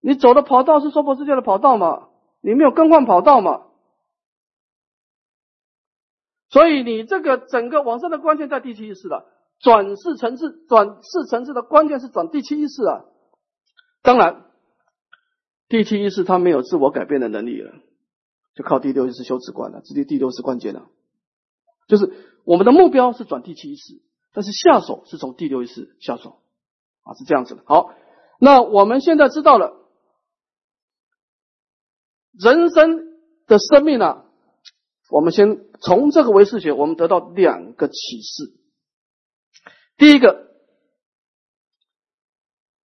[0.01, 2.09] 你走的跑道是娑婆世界的跑道嘛？
[2.41, 3.63] 你没有更换跑道嘛？
[6.51, 9.25] 所以你这个整个往生的关键在第七意识了。
[9.59, 13.05] 转世层次，转世层次的关键是转第七意识啊。
[14.03, 14.45] 当然，
[15.67, 17.73] 第七意识它没有自我改变的能力了，
[18.55, 19.81] 就靠第六意识修持观了。
[19.83, 20.87] 这第六是关键了，
[21.87, 22.13] 就是
[22.45, 26.39] 我们的目标是转第七意识，但是下手是从第六意识下手
[27.03, 27.63] 啊，是这样子的。
[27.65, 27.93] 好，
[28.39, 29.73] 那我们现在知道了
[32.39, 33.17] 人生
[33.47, 34.25] 的生命啊，
[35.09, 38.53] 我们先从这个唯识学，我们得到两个启示。
[39.97, 40.47] 第一个，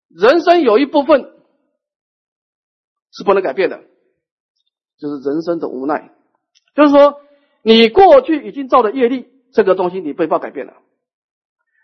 [0.09, 1.31] 人生有一部分
[3.11, 3.85] 是不能改变的，
[4.97, 6.11] 就是人生的无奈。
[6.75, 7.21] 就是说，
[7.61, 10.73] 你过去已经造的业力，这个东西你没法改变了。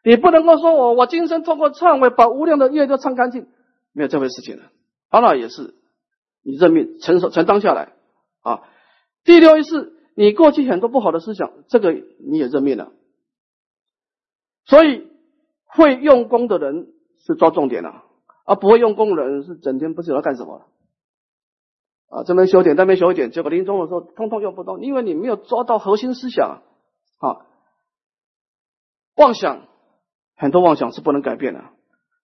[0.03, 3.49] 你不能够说我我今生通过忏悔把无量的业都忏干净，
[3.93, 4.71] 没有这回事情了。
[5.11, 5.75] 阿那也是，
[6.43, 7.93] 你认命承受承担下来
[8.41, 8.63] 啊。
[9.25, 12.93] 第六一是，你过去很多不好的思想，这个你也认命了。
[14.65, 15.07] 所以。
[15.69, 18.05] 会用功的人是抓重点了，
[18.45, 20.67] 而不会用功的人是整天不知道干什么
[22.09, 26.63] 啊，这边修点，那边修一点，结果临终的时候通通用不动，因为你没有抓到核心思想
[27.19, 27.45] 啊。
[29.15, 29.67] 妄想
[30.37, 31.65] 很多妄想是不能改变的，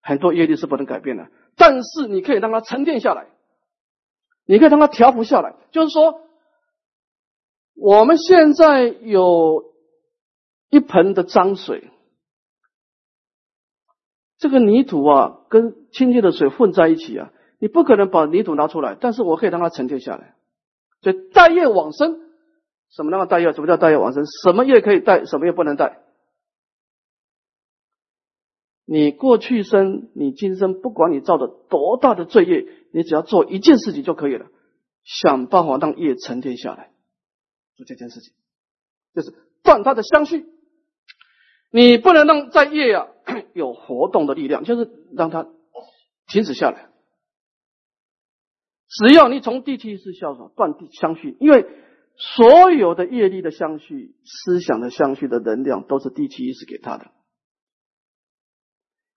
[0.00, 3.26] 很多业力是不能改变的，但是你可以让它沉淀下来，
[4.46, 5.54] 你可以让它调伏下来。
[5.70, 6.22] 就是说，
[7.76, 9.74] 我们现在有
[10.70, 11.90] 一盆的脏水。
[14.44, 20.35] 这个泥土啊，跟清净的水混在一起啊，你不可能把泥土拿出来，但是我可以让它沉淀下来。
[21.00, 22.20] 所以带业往生，
[22.90, 23.54] 什么叫带业？
[23.54, 24.26] 什么叫带业往生？
[24.26, 26.02] 什么业可以带，什么业不能带？
[28.85, 34.48] 你过去生，你今生，不管你造的多大的罪业，你只要做一件事情就可以了，
[35.04, 36.90] 想办法让业沉淀下来，
[37.76, 38.35] 做这件事情，
[39.14, 40.44] 就是断它的相续。
[41.74, 43.08] 你不能让在业啊
[43.52, 45.48] 有活动的力量，就是让它
[46.28, 46.88] 停止下来。
[48.88, 51.66] 只要你从第七意识下手断相续，因为
[52.14, 57.10] 所有的业力的相续、思想的相续的能量都是第七意识给他的。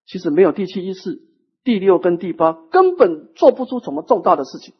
[0.04, 1.22] 其实没有第七意识，
[1.62, 4.74] 第六跟第八根本做不出什么重大的事情，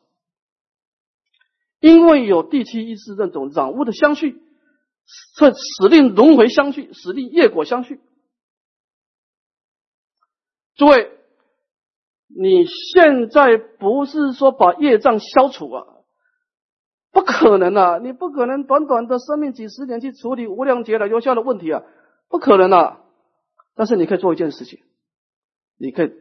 [1.79, 4.43] 因为有第七意识那种染污的相续。
[5.09, 8.01] 是使令轮回相续，使令业果相续。
[10.77, 11.11] 诸位，
[12.29, 15.87] 你现在不是说把业障消除啊？
[17.11, 17.99] 不可能啊！
[17.99, 21.83] 你不可能短短的生命几十年去处理无量劫来留下的问题啊！
[22.29, 23.03] 不可能啊！
[23.75, 24.85] 但是你可以做一件事情，
[25.79, 26.13] 你可以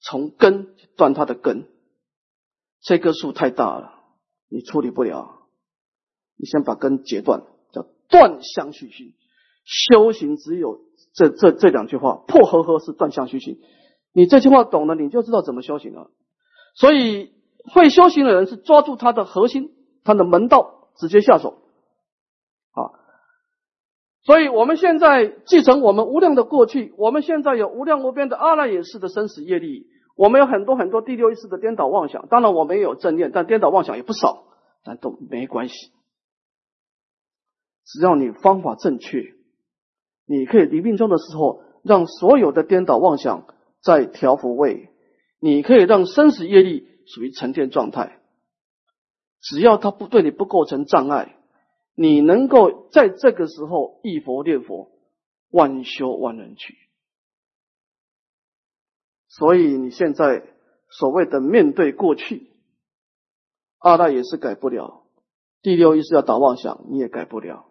[0.00, 1.68] 从根断它的根。
[2.80, 4.04] 这棵树太大了，
[4.48, 5.48] 你处理不了，
[6.36, 7.42] 你先把根截断。
[8.08, 9.14] 断相续心，
[9.64, 10.80] 修行只有
[11.12, 13.58] 这这这两句话，破呵呵是断相续心。
[14.12, 16.10] 你这句话懂了，你就知道怎么修行了。
[16.74, 17.32] 所以
[17.72, 19.72] 会修行的人是抓住他的核心，
[20.04, 21.58] 他的门道，直接下手
[22.72, 22.96] 啊。
[24.24, 32.26] 所以我们现在继承我们无量的过去，我们现在有无量无边的阿赖耶识的生死业力，我们有很多很多第六意识的颠倒妄想。
[32.28, 34.44] 当然我们也有正念，但颠倒妄想也不少，
[34.84, 35.74] 但都没关系。
[37.86, 39.34] 只要你方法正确，
[40.26, 43.46] 你可以临命中的时候，让所有的颠倒妄想
[43.80, 44.90] 在调伏位，
[45.38, 48.20] 你可以让生死业力属于沉淀状态。
[49.40, 51.36] 只要它不对你不构成障碍，
[51.94, 54.90] 你能够在这个时候忆佛念佛，
[55.50, 56.76] 万修万人去。
[59.28, 60.42] 所以你现在
[60.88, 62.50] 所谓的面对过去，
[63.78, 65.04] 二代也是改不了。
[65.62, 67.70] 第六意识要打妄想，你也改不了。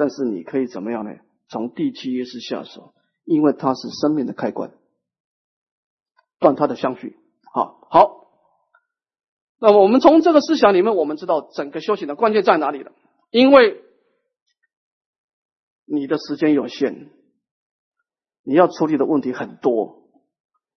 [0.00, 1.10] 但是你可以怎么样呢？
[1.46, 2.94] 从第七意识下手，
[3.24, 4.72] 因为它是生命的开关，
[6.38, 7.18] 断它的相续。
[7.52, 8.30] 好，好。
[9.60, 12.92] 那么我们从这个思想里面，我们知道整个修行的关键在哪里了？
[13.30, 13.82] 因为
[15.84, 17.10] 你的时间有限，
[18.42, 20.08] 你要处理的问题很多。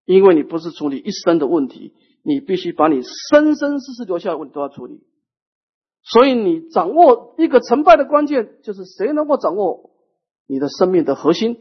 [0.04, 1.94] 因为你不是处理一生的问题，
[2.24, 5.02] 你必须把你生生世世留下的问题都要处理。
[6.04, 9.92] 所以你掌握一个成败的关键，就是谁能够掌握
[10.48, 11.58] 你的生命的核心，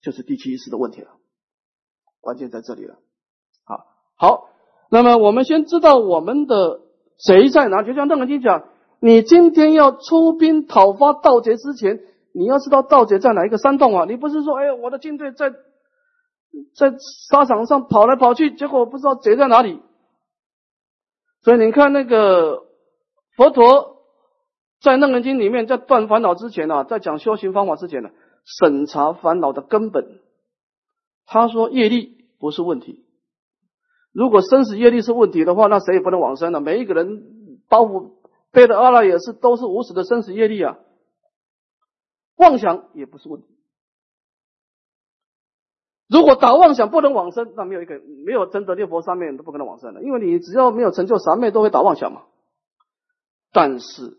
[0.00, 1.10] 就是第七意识的问题了。
[2.20, 2.96] 关键在这里了。
[3.64, 3.86] 好，
[4.16, 4.48] 好，
[4.90, 6.80] 那么我们先知道我们的
[7.18, 7.82] 贼在哪。
[7.82, 8.68] 就像邓文金讲，
[9.00, 12.00] 你今天要出兵讨伐盗贼之前，
[12.32, 14.04] 你要知道盗贼在哪一个山洞啊？
[14.06, 15.52] 你不是说，哎，我的军队在。
[16.74, 16.92] 在
[17.28, 19.80] 沙场上跑来跑去，结果不知道贼在哪里。
[21.42, 22.64] 所以你看那个
[23.40, 24.02] 佛陀
[24.82, 28.10] 在《楞严经》里面，在断烦恼之前呢，在讲修行方法之前呢，
[28.44, 30.20] 审查烦恼的根本。
[31.24, 33.06] 他说业力不是问题。
[34.12, 36.60] 如果生死业力是问题的话，那谁也不能往生了。
[36.60, 37.22] 每一个人
[37.70, 38.10] 包袱
[38.52, 40.76] 背的阿赖也是都是无始的生死业力啊。
[42.36, 43.46] 妄想也不是问题。
[46.10, 52.24] 如果打妄想不能往生，那没有一个没有真的念佛三昧都不可能往生的，因为你只要没有成就三昧，都会打妄想嘛。
[53.52, 54.18] 但是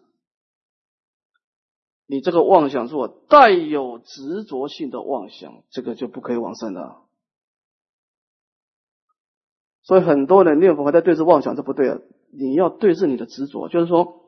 [2.07, 7.03] 你这个妄想如果带有执着性的妄想，这个就不可以往生了。
[9.83, 11.99] 所以很多人念佛还在对峙妄想，这不对啊！
[12.33, 14.25] 你要对峙你的执着，就是说，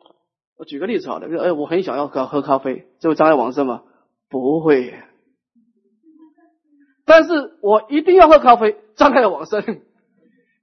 [0.58, 3.84] 我举个例子好了，比如哎，我很想要喝喝咖啡，这会障碍往生吗？
[4.30, 4.94] 不会。
[7.06, 9.62] 但是我一定要喝咖啡，张开往生，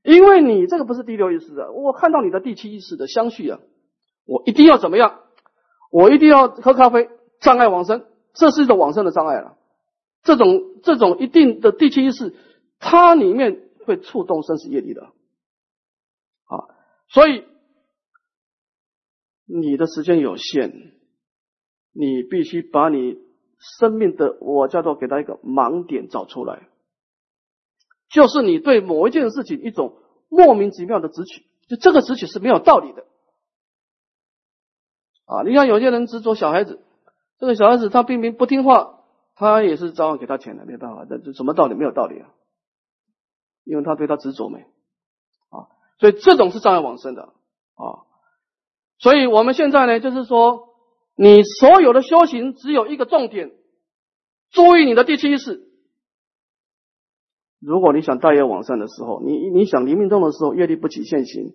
[0.03, 3.61] 因为你这个不是第六意识的，我看到你的第七意识的相续啊，
[4.30, 5.20] 我一定要怎么样？
[5.90, 7.10] 我一定要喝咖啡，
[7.40, 9.56] 障碍往生，这是一种往生的障碍了。
[10.22, 12.36] 这种这种一定的第七意识，
[12.78, 15.02] 它里面会触动生死业力的
[16.44, 16.70] 啊，
[17.08, 17.44] 所以
[19.46, 20.92] 你的时间有限，
[21.92, 23.28] 你必须把你。
[23.78, 26.66] 生命的我叫做给他一个盲点找出来，
[28.08, 29.98] 就是你对某一件事情一种
[30.30, 33.04] 莫名其妙的执取，就这个执取是没有道理的
[35.30, 35.42] 啊！
[35.46, 36.80] 你看有些人执着小孩子，
[37.38, 39.04] 这个小孩子他明明不听话，
[39.36, 41.74] 他也是照样给他钱的，没办法，这这什么道理？
[41.74, 42.28] 没有道理啊！
[43.64, 44.60] 因为他对他执着没
[45.50, 48.02] 啊，所以这种是障碍往生的啊！
[48.98, 50.68] 所以我们现在呢，就是说。
[51.16, 53.52] 你所有的修行只有一个重点，
[54.52, 55.68] 注意你的第七意识。
[57.60, 61.52] 如果你想大业往生的时候，你你想临命终的时候，业力不起现行，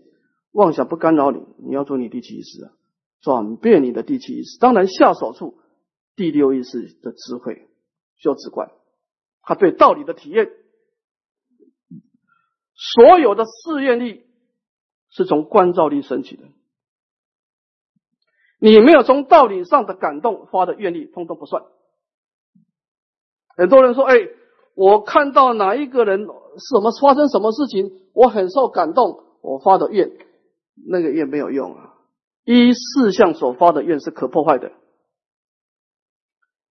[0.51, 2.73] 妄想不干扰你，你要做你第七意识啊，
[3.22, 4.59] 转变你的第七意识。
[4.59, 5.57] 当然下手处
[6.16, 7.68] 第六意识的智慧，
[8.18, 8.72] 修止观，
[9.41, 10.49] 他对道理的体验，
[12.74, 14.26] 所有的试验力
[15.09, 16.43] 是从观照力升起的。
[18.59, 21.63] 你没有从道理上的感动发的愿力，通通不算。
[23.57, 24.16] 很多人说：“哎，
[24.76, 30.11] 我看到哪一个人什么发生什么事情，我很受感动，我发的愿，
[30.88, 31.95] 那个愿没有用啊。
[32.46, 34.72] 一事项所发的愿是可破坏的。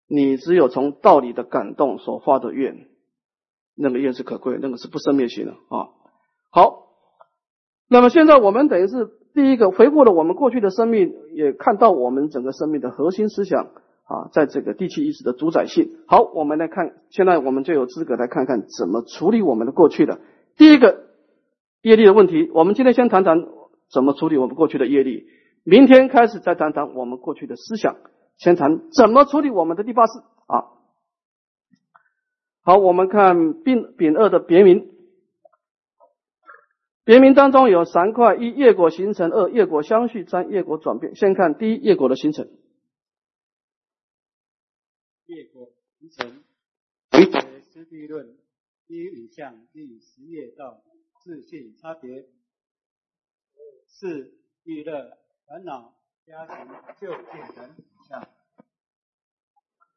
[0.06, 2.88] 你只有从道理的感动所发的愿，
[3.74, 5.88] 那个愿是可贵，那个是不生灭性的啊。
[6.50, 6.86] 好，
[7.88, 9.10] 那么现在我们等于是。
[9.34, 13.64] 第一个回顾了我们过去的生命，也看到我们整个生命的核心思想
[14.04, 15.90] 啊，在这个第七意识的主宰性。
[16.06, 20.20] 好，我们来看，现在我们就有资格来看看怎么处理我们的过去的。
[20.56, 21.06] 第一个
[21.82, 23.44] 业力的问题，我们今天先谈谈
[23.90, 25.26] 怎么处理我们过去的业力，
[25.64, 27.96] 明天开始再谈谈我们过去的思想，
[28.36, 30.70] 先谈怎么处理我们的第八识啊。
[32.60, 34.92] 好，我们看丙丙二的别名。
[37.04, 41.14] 别名当中有三块：一业果形成，二业果相续，三业果转变。
[41.14, 42.46] 先看第一业果的形成。
[45.26, 46.44] 业果形成，
[47.12, 48.36] 为实地论，
[48.86, 50.82] 第五项第十页到
[51.22, 52.26] 自性差别，
[53.86, 54.32] 四
[54.64, 55.92] 欲乐烦恼
[56.26, 56.66] 加行
[56.98, 57.64] 就近等
[58.08, 58.26] 项。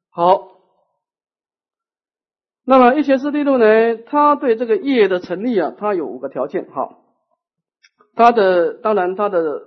[0.09, 0.59] 好，
[2.65, 4.03] 那么一学四地论呢？
[4.05, 6.69] 它对这个业的成立啊，它有五个条件。
[6.69, 7.03] 好。
[8.13, 9.61] 它的当然，它的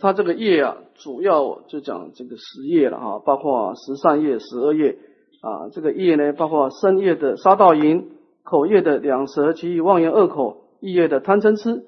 [0.00, 4.98] 它这个业啊，主要就讲这个十业了哈，包括十三业、十二业，
[5.42, 11.84] 啊，这个业呢，包括身业的杀盗淫，口业的两舌，其余妄言恶口，意业的贪嗔痴。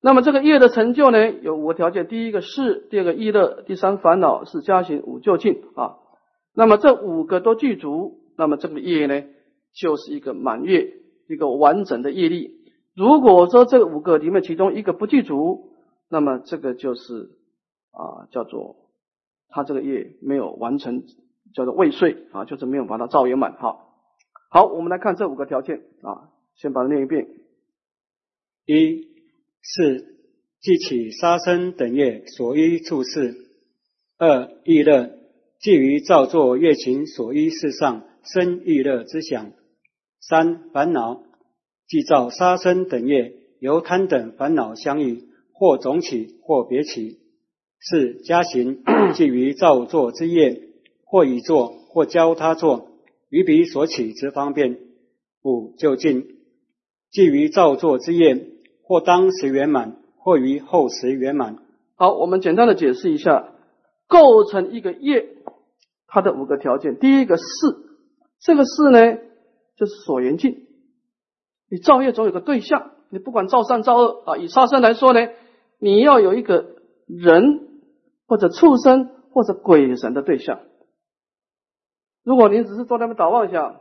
[0.00, 5.96] 那么这个业的成就呢，有五个条件：第一个是，第二个意乐，第三烦恼是加行五就近啊。
[6.54, 9.24] 那么这五个都具足，那么这个业呢，
[9.74, 10.92] 就是一个满月，
[11.28, 12.58] 一个完整的业力。
[12.94, 15.70] 如果说这五个里面其中一个不具足，
[16.08, 17.30] 那么这个就是
[17.90, 18.76] 啊，叫做
[19.48, 21.02] 他这个业没有完成，
[21.54, 23.54] 叫做未遂啊，就是没有把它造圆满。
[23.54, 23.94] 好，
[24.50, 27.26] 好，我们来看这五个条件啊，先把它念一遍。
[28.66, 29.07] 一
[29.70, 30.16] 是
[30.62, 33.34] 记起杀生等业所依处事；
[34.16, 35.10] 二意乐，
[35.60, 39.52] 即于造作乐琴所依事上生意乐之想；
[40.22, 41.22] 三烦恼，
[41.86, 47.18] 即造杀生等业由贪等烦恼相应，或总起，或别起；
[47.78, 48.82] 四加行，
[49.14, 50.62] 即于造作之业，
[51.04, 52.88] 或已作，或教他做，
[53.28, 54.78] 于彼所起之方便；
[55.42, 56.38] 五就近，
[57.10, 58.54] 即于造作之业。
[58.88, 61.58] 或当时圆满，或于后时圆满。
[61.94, 63.50] 好，我们简单的解释一下，
[64.06, 65.28] 构成一个业，
[66.06, 66.98] 它的五个条件。
[66.98, 67.44] 第一个是，
[68.40, 69.18] 这个是呢，
[69.76, 70.66] 就是所缘境。
[71.70, 74.36] 你造业总有个对象，你不管造善造恶啊。
[74.38, 75.20] 以杀生来说呢，
[75.78, 76.64] 你要有一个
[77.06, 77.68] 人
[78.26, 80.60] 或者畜生或者鬼神的对象。
[82.24, 83.80] 如果您只是坐在那边打妄想，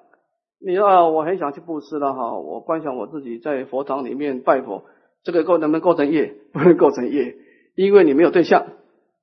[0.59, 4.83] 你啊，我很想去布施了哈，我观想我自己在佛堂里面拜佛。
[5.23, 6.35] 这个构能不能构成业？
[6.53, 7.35] 不能构成业，
[7.75, 8.67] 因为你没有对象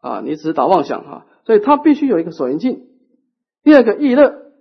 [0.01, 2.87] 啊，你只是打妄想哈，所以它必须有一个所缘境。
[3.63, 4.53] 第二个意乐，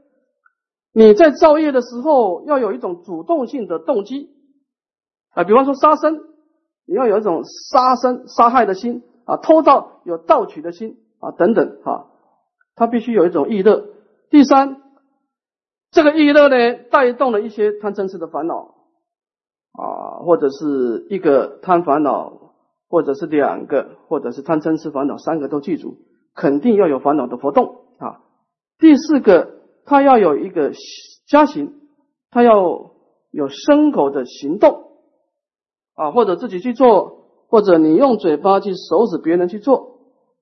[0.94, 4.32] 你在造业的时候要有一种主动性的动机
[5.32, 6.22] 啊，比方说杀生，
[6.88, 12.08] 你要有一种杀生杀害的心啊，偷盗有盗取的心啊等等哈，
[12.76, 13.90] 它必须有一种意乐。
[14.30, 14.82] 第三，
[15.92, 18.74] 这个意乐呢，带动了一些贪嗔痴的烦恼。
[19.74, 19.84] 啊，
[20.24, 22.54] 或者是一个贪烦恼，
[22.90, 25.98] 或者是两个，或者是贪嗔痴烦恼，三个都记住，
[26.34, 28.22] 肯定要有烦恼的活动啊。
[28.80, 29.50] 第四个，
[29.86, 30.72] 他要有一个
[31.28, 31.74] 加行，
[32.32, 32.92] 他要
[33.32, 34.84] 有牲口的行动
[35.96, 40.00] 啊，或者自己去做，或者你用嘴巴去手指别人去做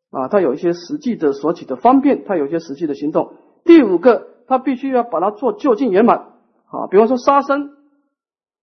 [0.10, 3.34] 啊，他有一些实际的索取的方便，他有一些实际的行动。
[3.64, 7.81] 第五个，他必须要把它做就近圆满啊，比方说杀生。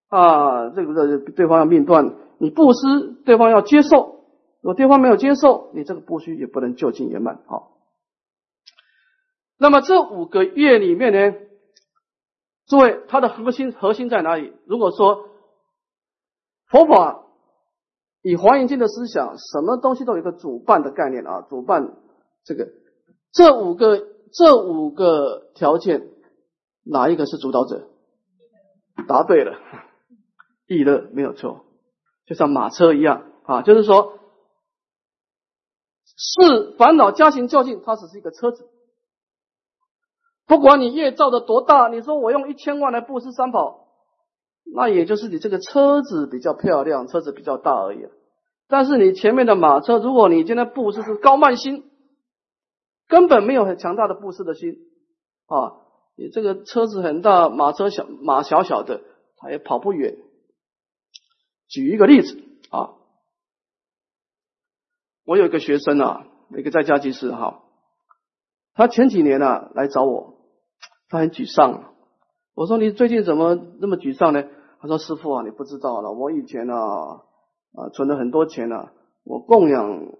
[0.09, 4.25] 啊，这个这对方要命断，你布施，对方要接受。
[4.61, 7.41] 如果对方没有接受，你这个布施也不能就近圆满。
[7.47, 7.79] 好，
[9.59, 11.39] 那么这五个月里面呢，
[12.67, 14.53] 诸位，它的核心核心在哪里？
[14.67, 15.29] 如果说
[16.67, 17.25] 佛法
[18.23, 21.95] 以华严经的思想，什么东西都有一个主办的概念啊，主办
[22.45, 22.69] 这个
[23.33, 26.09] 这五个这五个条件，
[26.85, 27.89] 哪一个是主导者？
[29.07, 29.57] 答对了。
[30.69, 31.65] 意乐没有错，
[32.27, 34.19] 就像马车一样啊，就是说，
[36.05, 38.69] 是烦恼加行较劲，它只是一个车子。
[40.47, 43.89] 不管你业造的多大，你说我用一千万来布施三宝，
[44.75, 48.07] 那也就是你这个车子比较漂亮，车子比较大而已。
[48.69, 51.91] 但是你前面的马车，如果你今天布施是高慢心，
[53.09, 54.77] 根本没有很强大的布施的心
[55.47, 55.81] 啊，
[56.17, 59.01] 你这个车子很大，马车小，马小小的，
[59.39, 60.19] 它也跑不远。
[61.69, 62.95] 举一个例子啊，
[65.25, 67.63] 我有一个学生啊，一个在家居士哈，
[68.75, 70.39] 他前几年呢来找我，
[71.09, 71.95] 他很沮丧。
[72.55, 74.45] 我说你最近怎么那么沮丧呢？
[74.81, 76.77] 他说师傅啊，你不知道了，我以前啊
[77.75, 78.89] 啊存了很多钱呢，
[79.25, 80.15] 我供养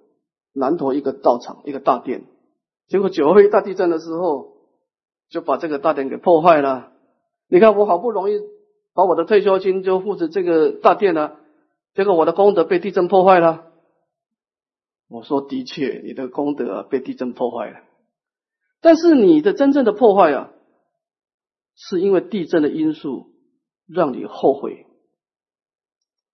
[0.53, 2.27] 南头一个道场一个大殿，
[2.89, 4.57] 结果九二大地震的时候
[5.31, 6.93] 就把这个大殿给破坏了。
[7.49, 8.39] 你看我好不容易。
[8.99, 11.39] 把我的退休金就付给这个大殿了，
[11.95, 13.71] 结果我的功德被地震破坏了。
[15.09, 17.79] 我说的确，你的功德被地震破坏了，
[18.81, 20.51] 但是你的真正的破坏啊，
[21.77, 23.31] 是因为地震的因素
[23.87, 24.87] 让你后悔，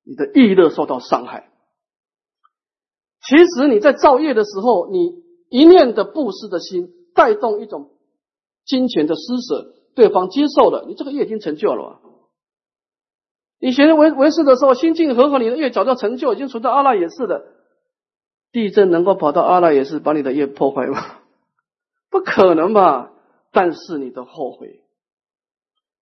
[0.02, 1.50] 你的意乐受到伤害。
[3.20, 7.90] 其实你在造业的时候，你一念的布施的心带动一种
[8.64, 12.00] 金钱的施舍，对方接受了，你这个业已经成就了。
[13.58, 17.46] 你学为为师的时候，心境和合，你的业早就成就，已经存在阿赖耶识的。
[18.52, 21.20] 地震能够跑到阿赖耶识，把你的业破坏吗？
[22.10, 23.10] 不可能吧？
[23.50, 24.82] 但是你的后悔，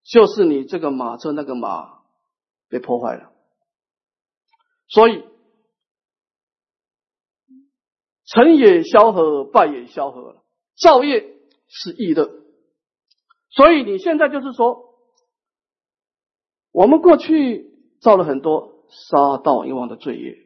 [0.04, 2.00] 就是你这个马车那个马
[2.68, 3.30] 被破坏了。
[4.88, 5.24] 所以
[8.26, 10.42] 成也萧何，败也萧何了。
[10.78, 11.36] 造业
[11.68, 12.30] 是易的，
[13.50, 14.91] 所以你现在就是说，
[16.72, 17.70] 我们过去
[18.00, 20.38] 造了很多杀盗淫妄的罪业，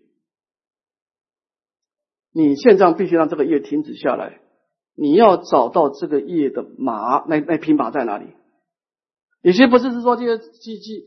[2.33, 4.41] 你现在必须让这个业停止下来。
[4.99, 8.35] 你要找到这个业的马，那那匹马在哪里？
[9.43, 11.05] 有些不是是说这个去去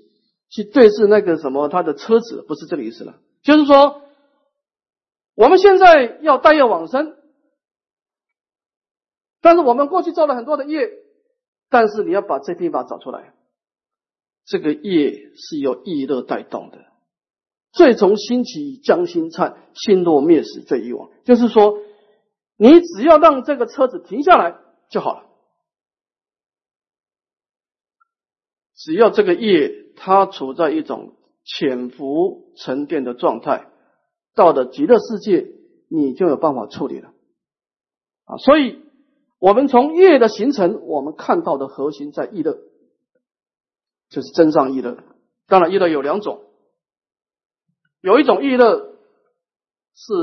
[0.50, 3.20] 去对视那个什么他的车子，不是这个意思了。
[3.42, 4.04] 就是说，
[5.36, 7.18] 我们现在要带业往生，
[9.42, 10.88] 但是我们过去造了很多的业，
[11.70, 13.34] 但是你要把这匹马找出来。
[14.50, 16.80] 这个业是由意乐带动的，
[17.72, 21.10] 罪从心起，将心忏，心若灭死，罪亦亡。
[21.24, 21.78] 就是说。
[22.62, 24.58] 你只要让这个车子停下来
[24.90, 25.30] 就好了。
[28.76, 33.70] 只要这个业它处在一种潜伏沉淀的状态，
[34.36, 35.48] 到了极乐世界，
[35.88, 37.14] 你就有办法处理了。
[38.26, 38.82] 啊，所以
[39.40, 42.60] 我们从业的形成，我们看到的核心在意乐，
[44.10, 44.98] 就是真上意乐。
[45.48, 46.42] 当然，意乐有两种，
[48.02, 48.94] 有一种意乐
[49.96, 50.14] 是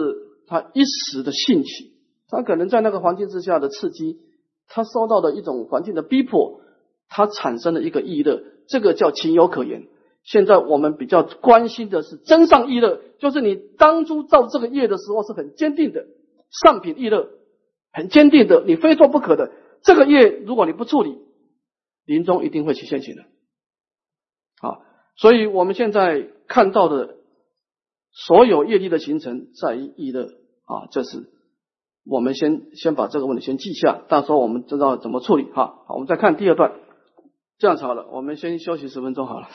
[0.46, 1.96] 他一时的兴起。
[2.28, 4.18] 他可能在那个环境之下的刺激，
[4.66, 6.60] 他受到的一种环境的逼迫，
[7.08, 9.86] 他产生了一个意乐，这个叫情有可原。
[10.24, 16.06] 现在我们比较关心的是真上意乐，就是你当初造这个业的时候是很坚定的
[16.50, 17.28] 上品意乐，
[17.92, 19.52] 很坚定的，你非做不可的。
[19.82, 21.16] 这个业如果你不处理，
[22.04, 23.22] 临终一定会去现行的。
[24.60, 24.78] 啊，
[25.16, 27.16] 所以我们现在看到的
[28.10, 30.24] 所有业力的形成在于意的
[30.64, 31.30] 啊，这是。
[32.08, 35.82] 我们先先把这个问题先记下，到时候我们知道怎么处理哈。
[35.86, 36.72] 好，我们再看第二段，
[37.58, 39.48] 这样子好了，我们先休息十分钟好了。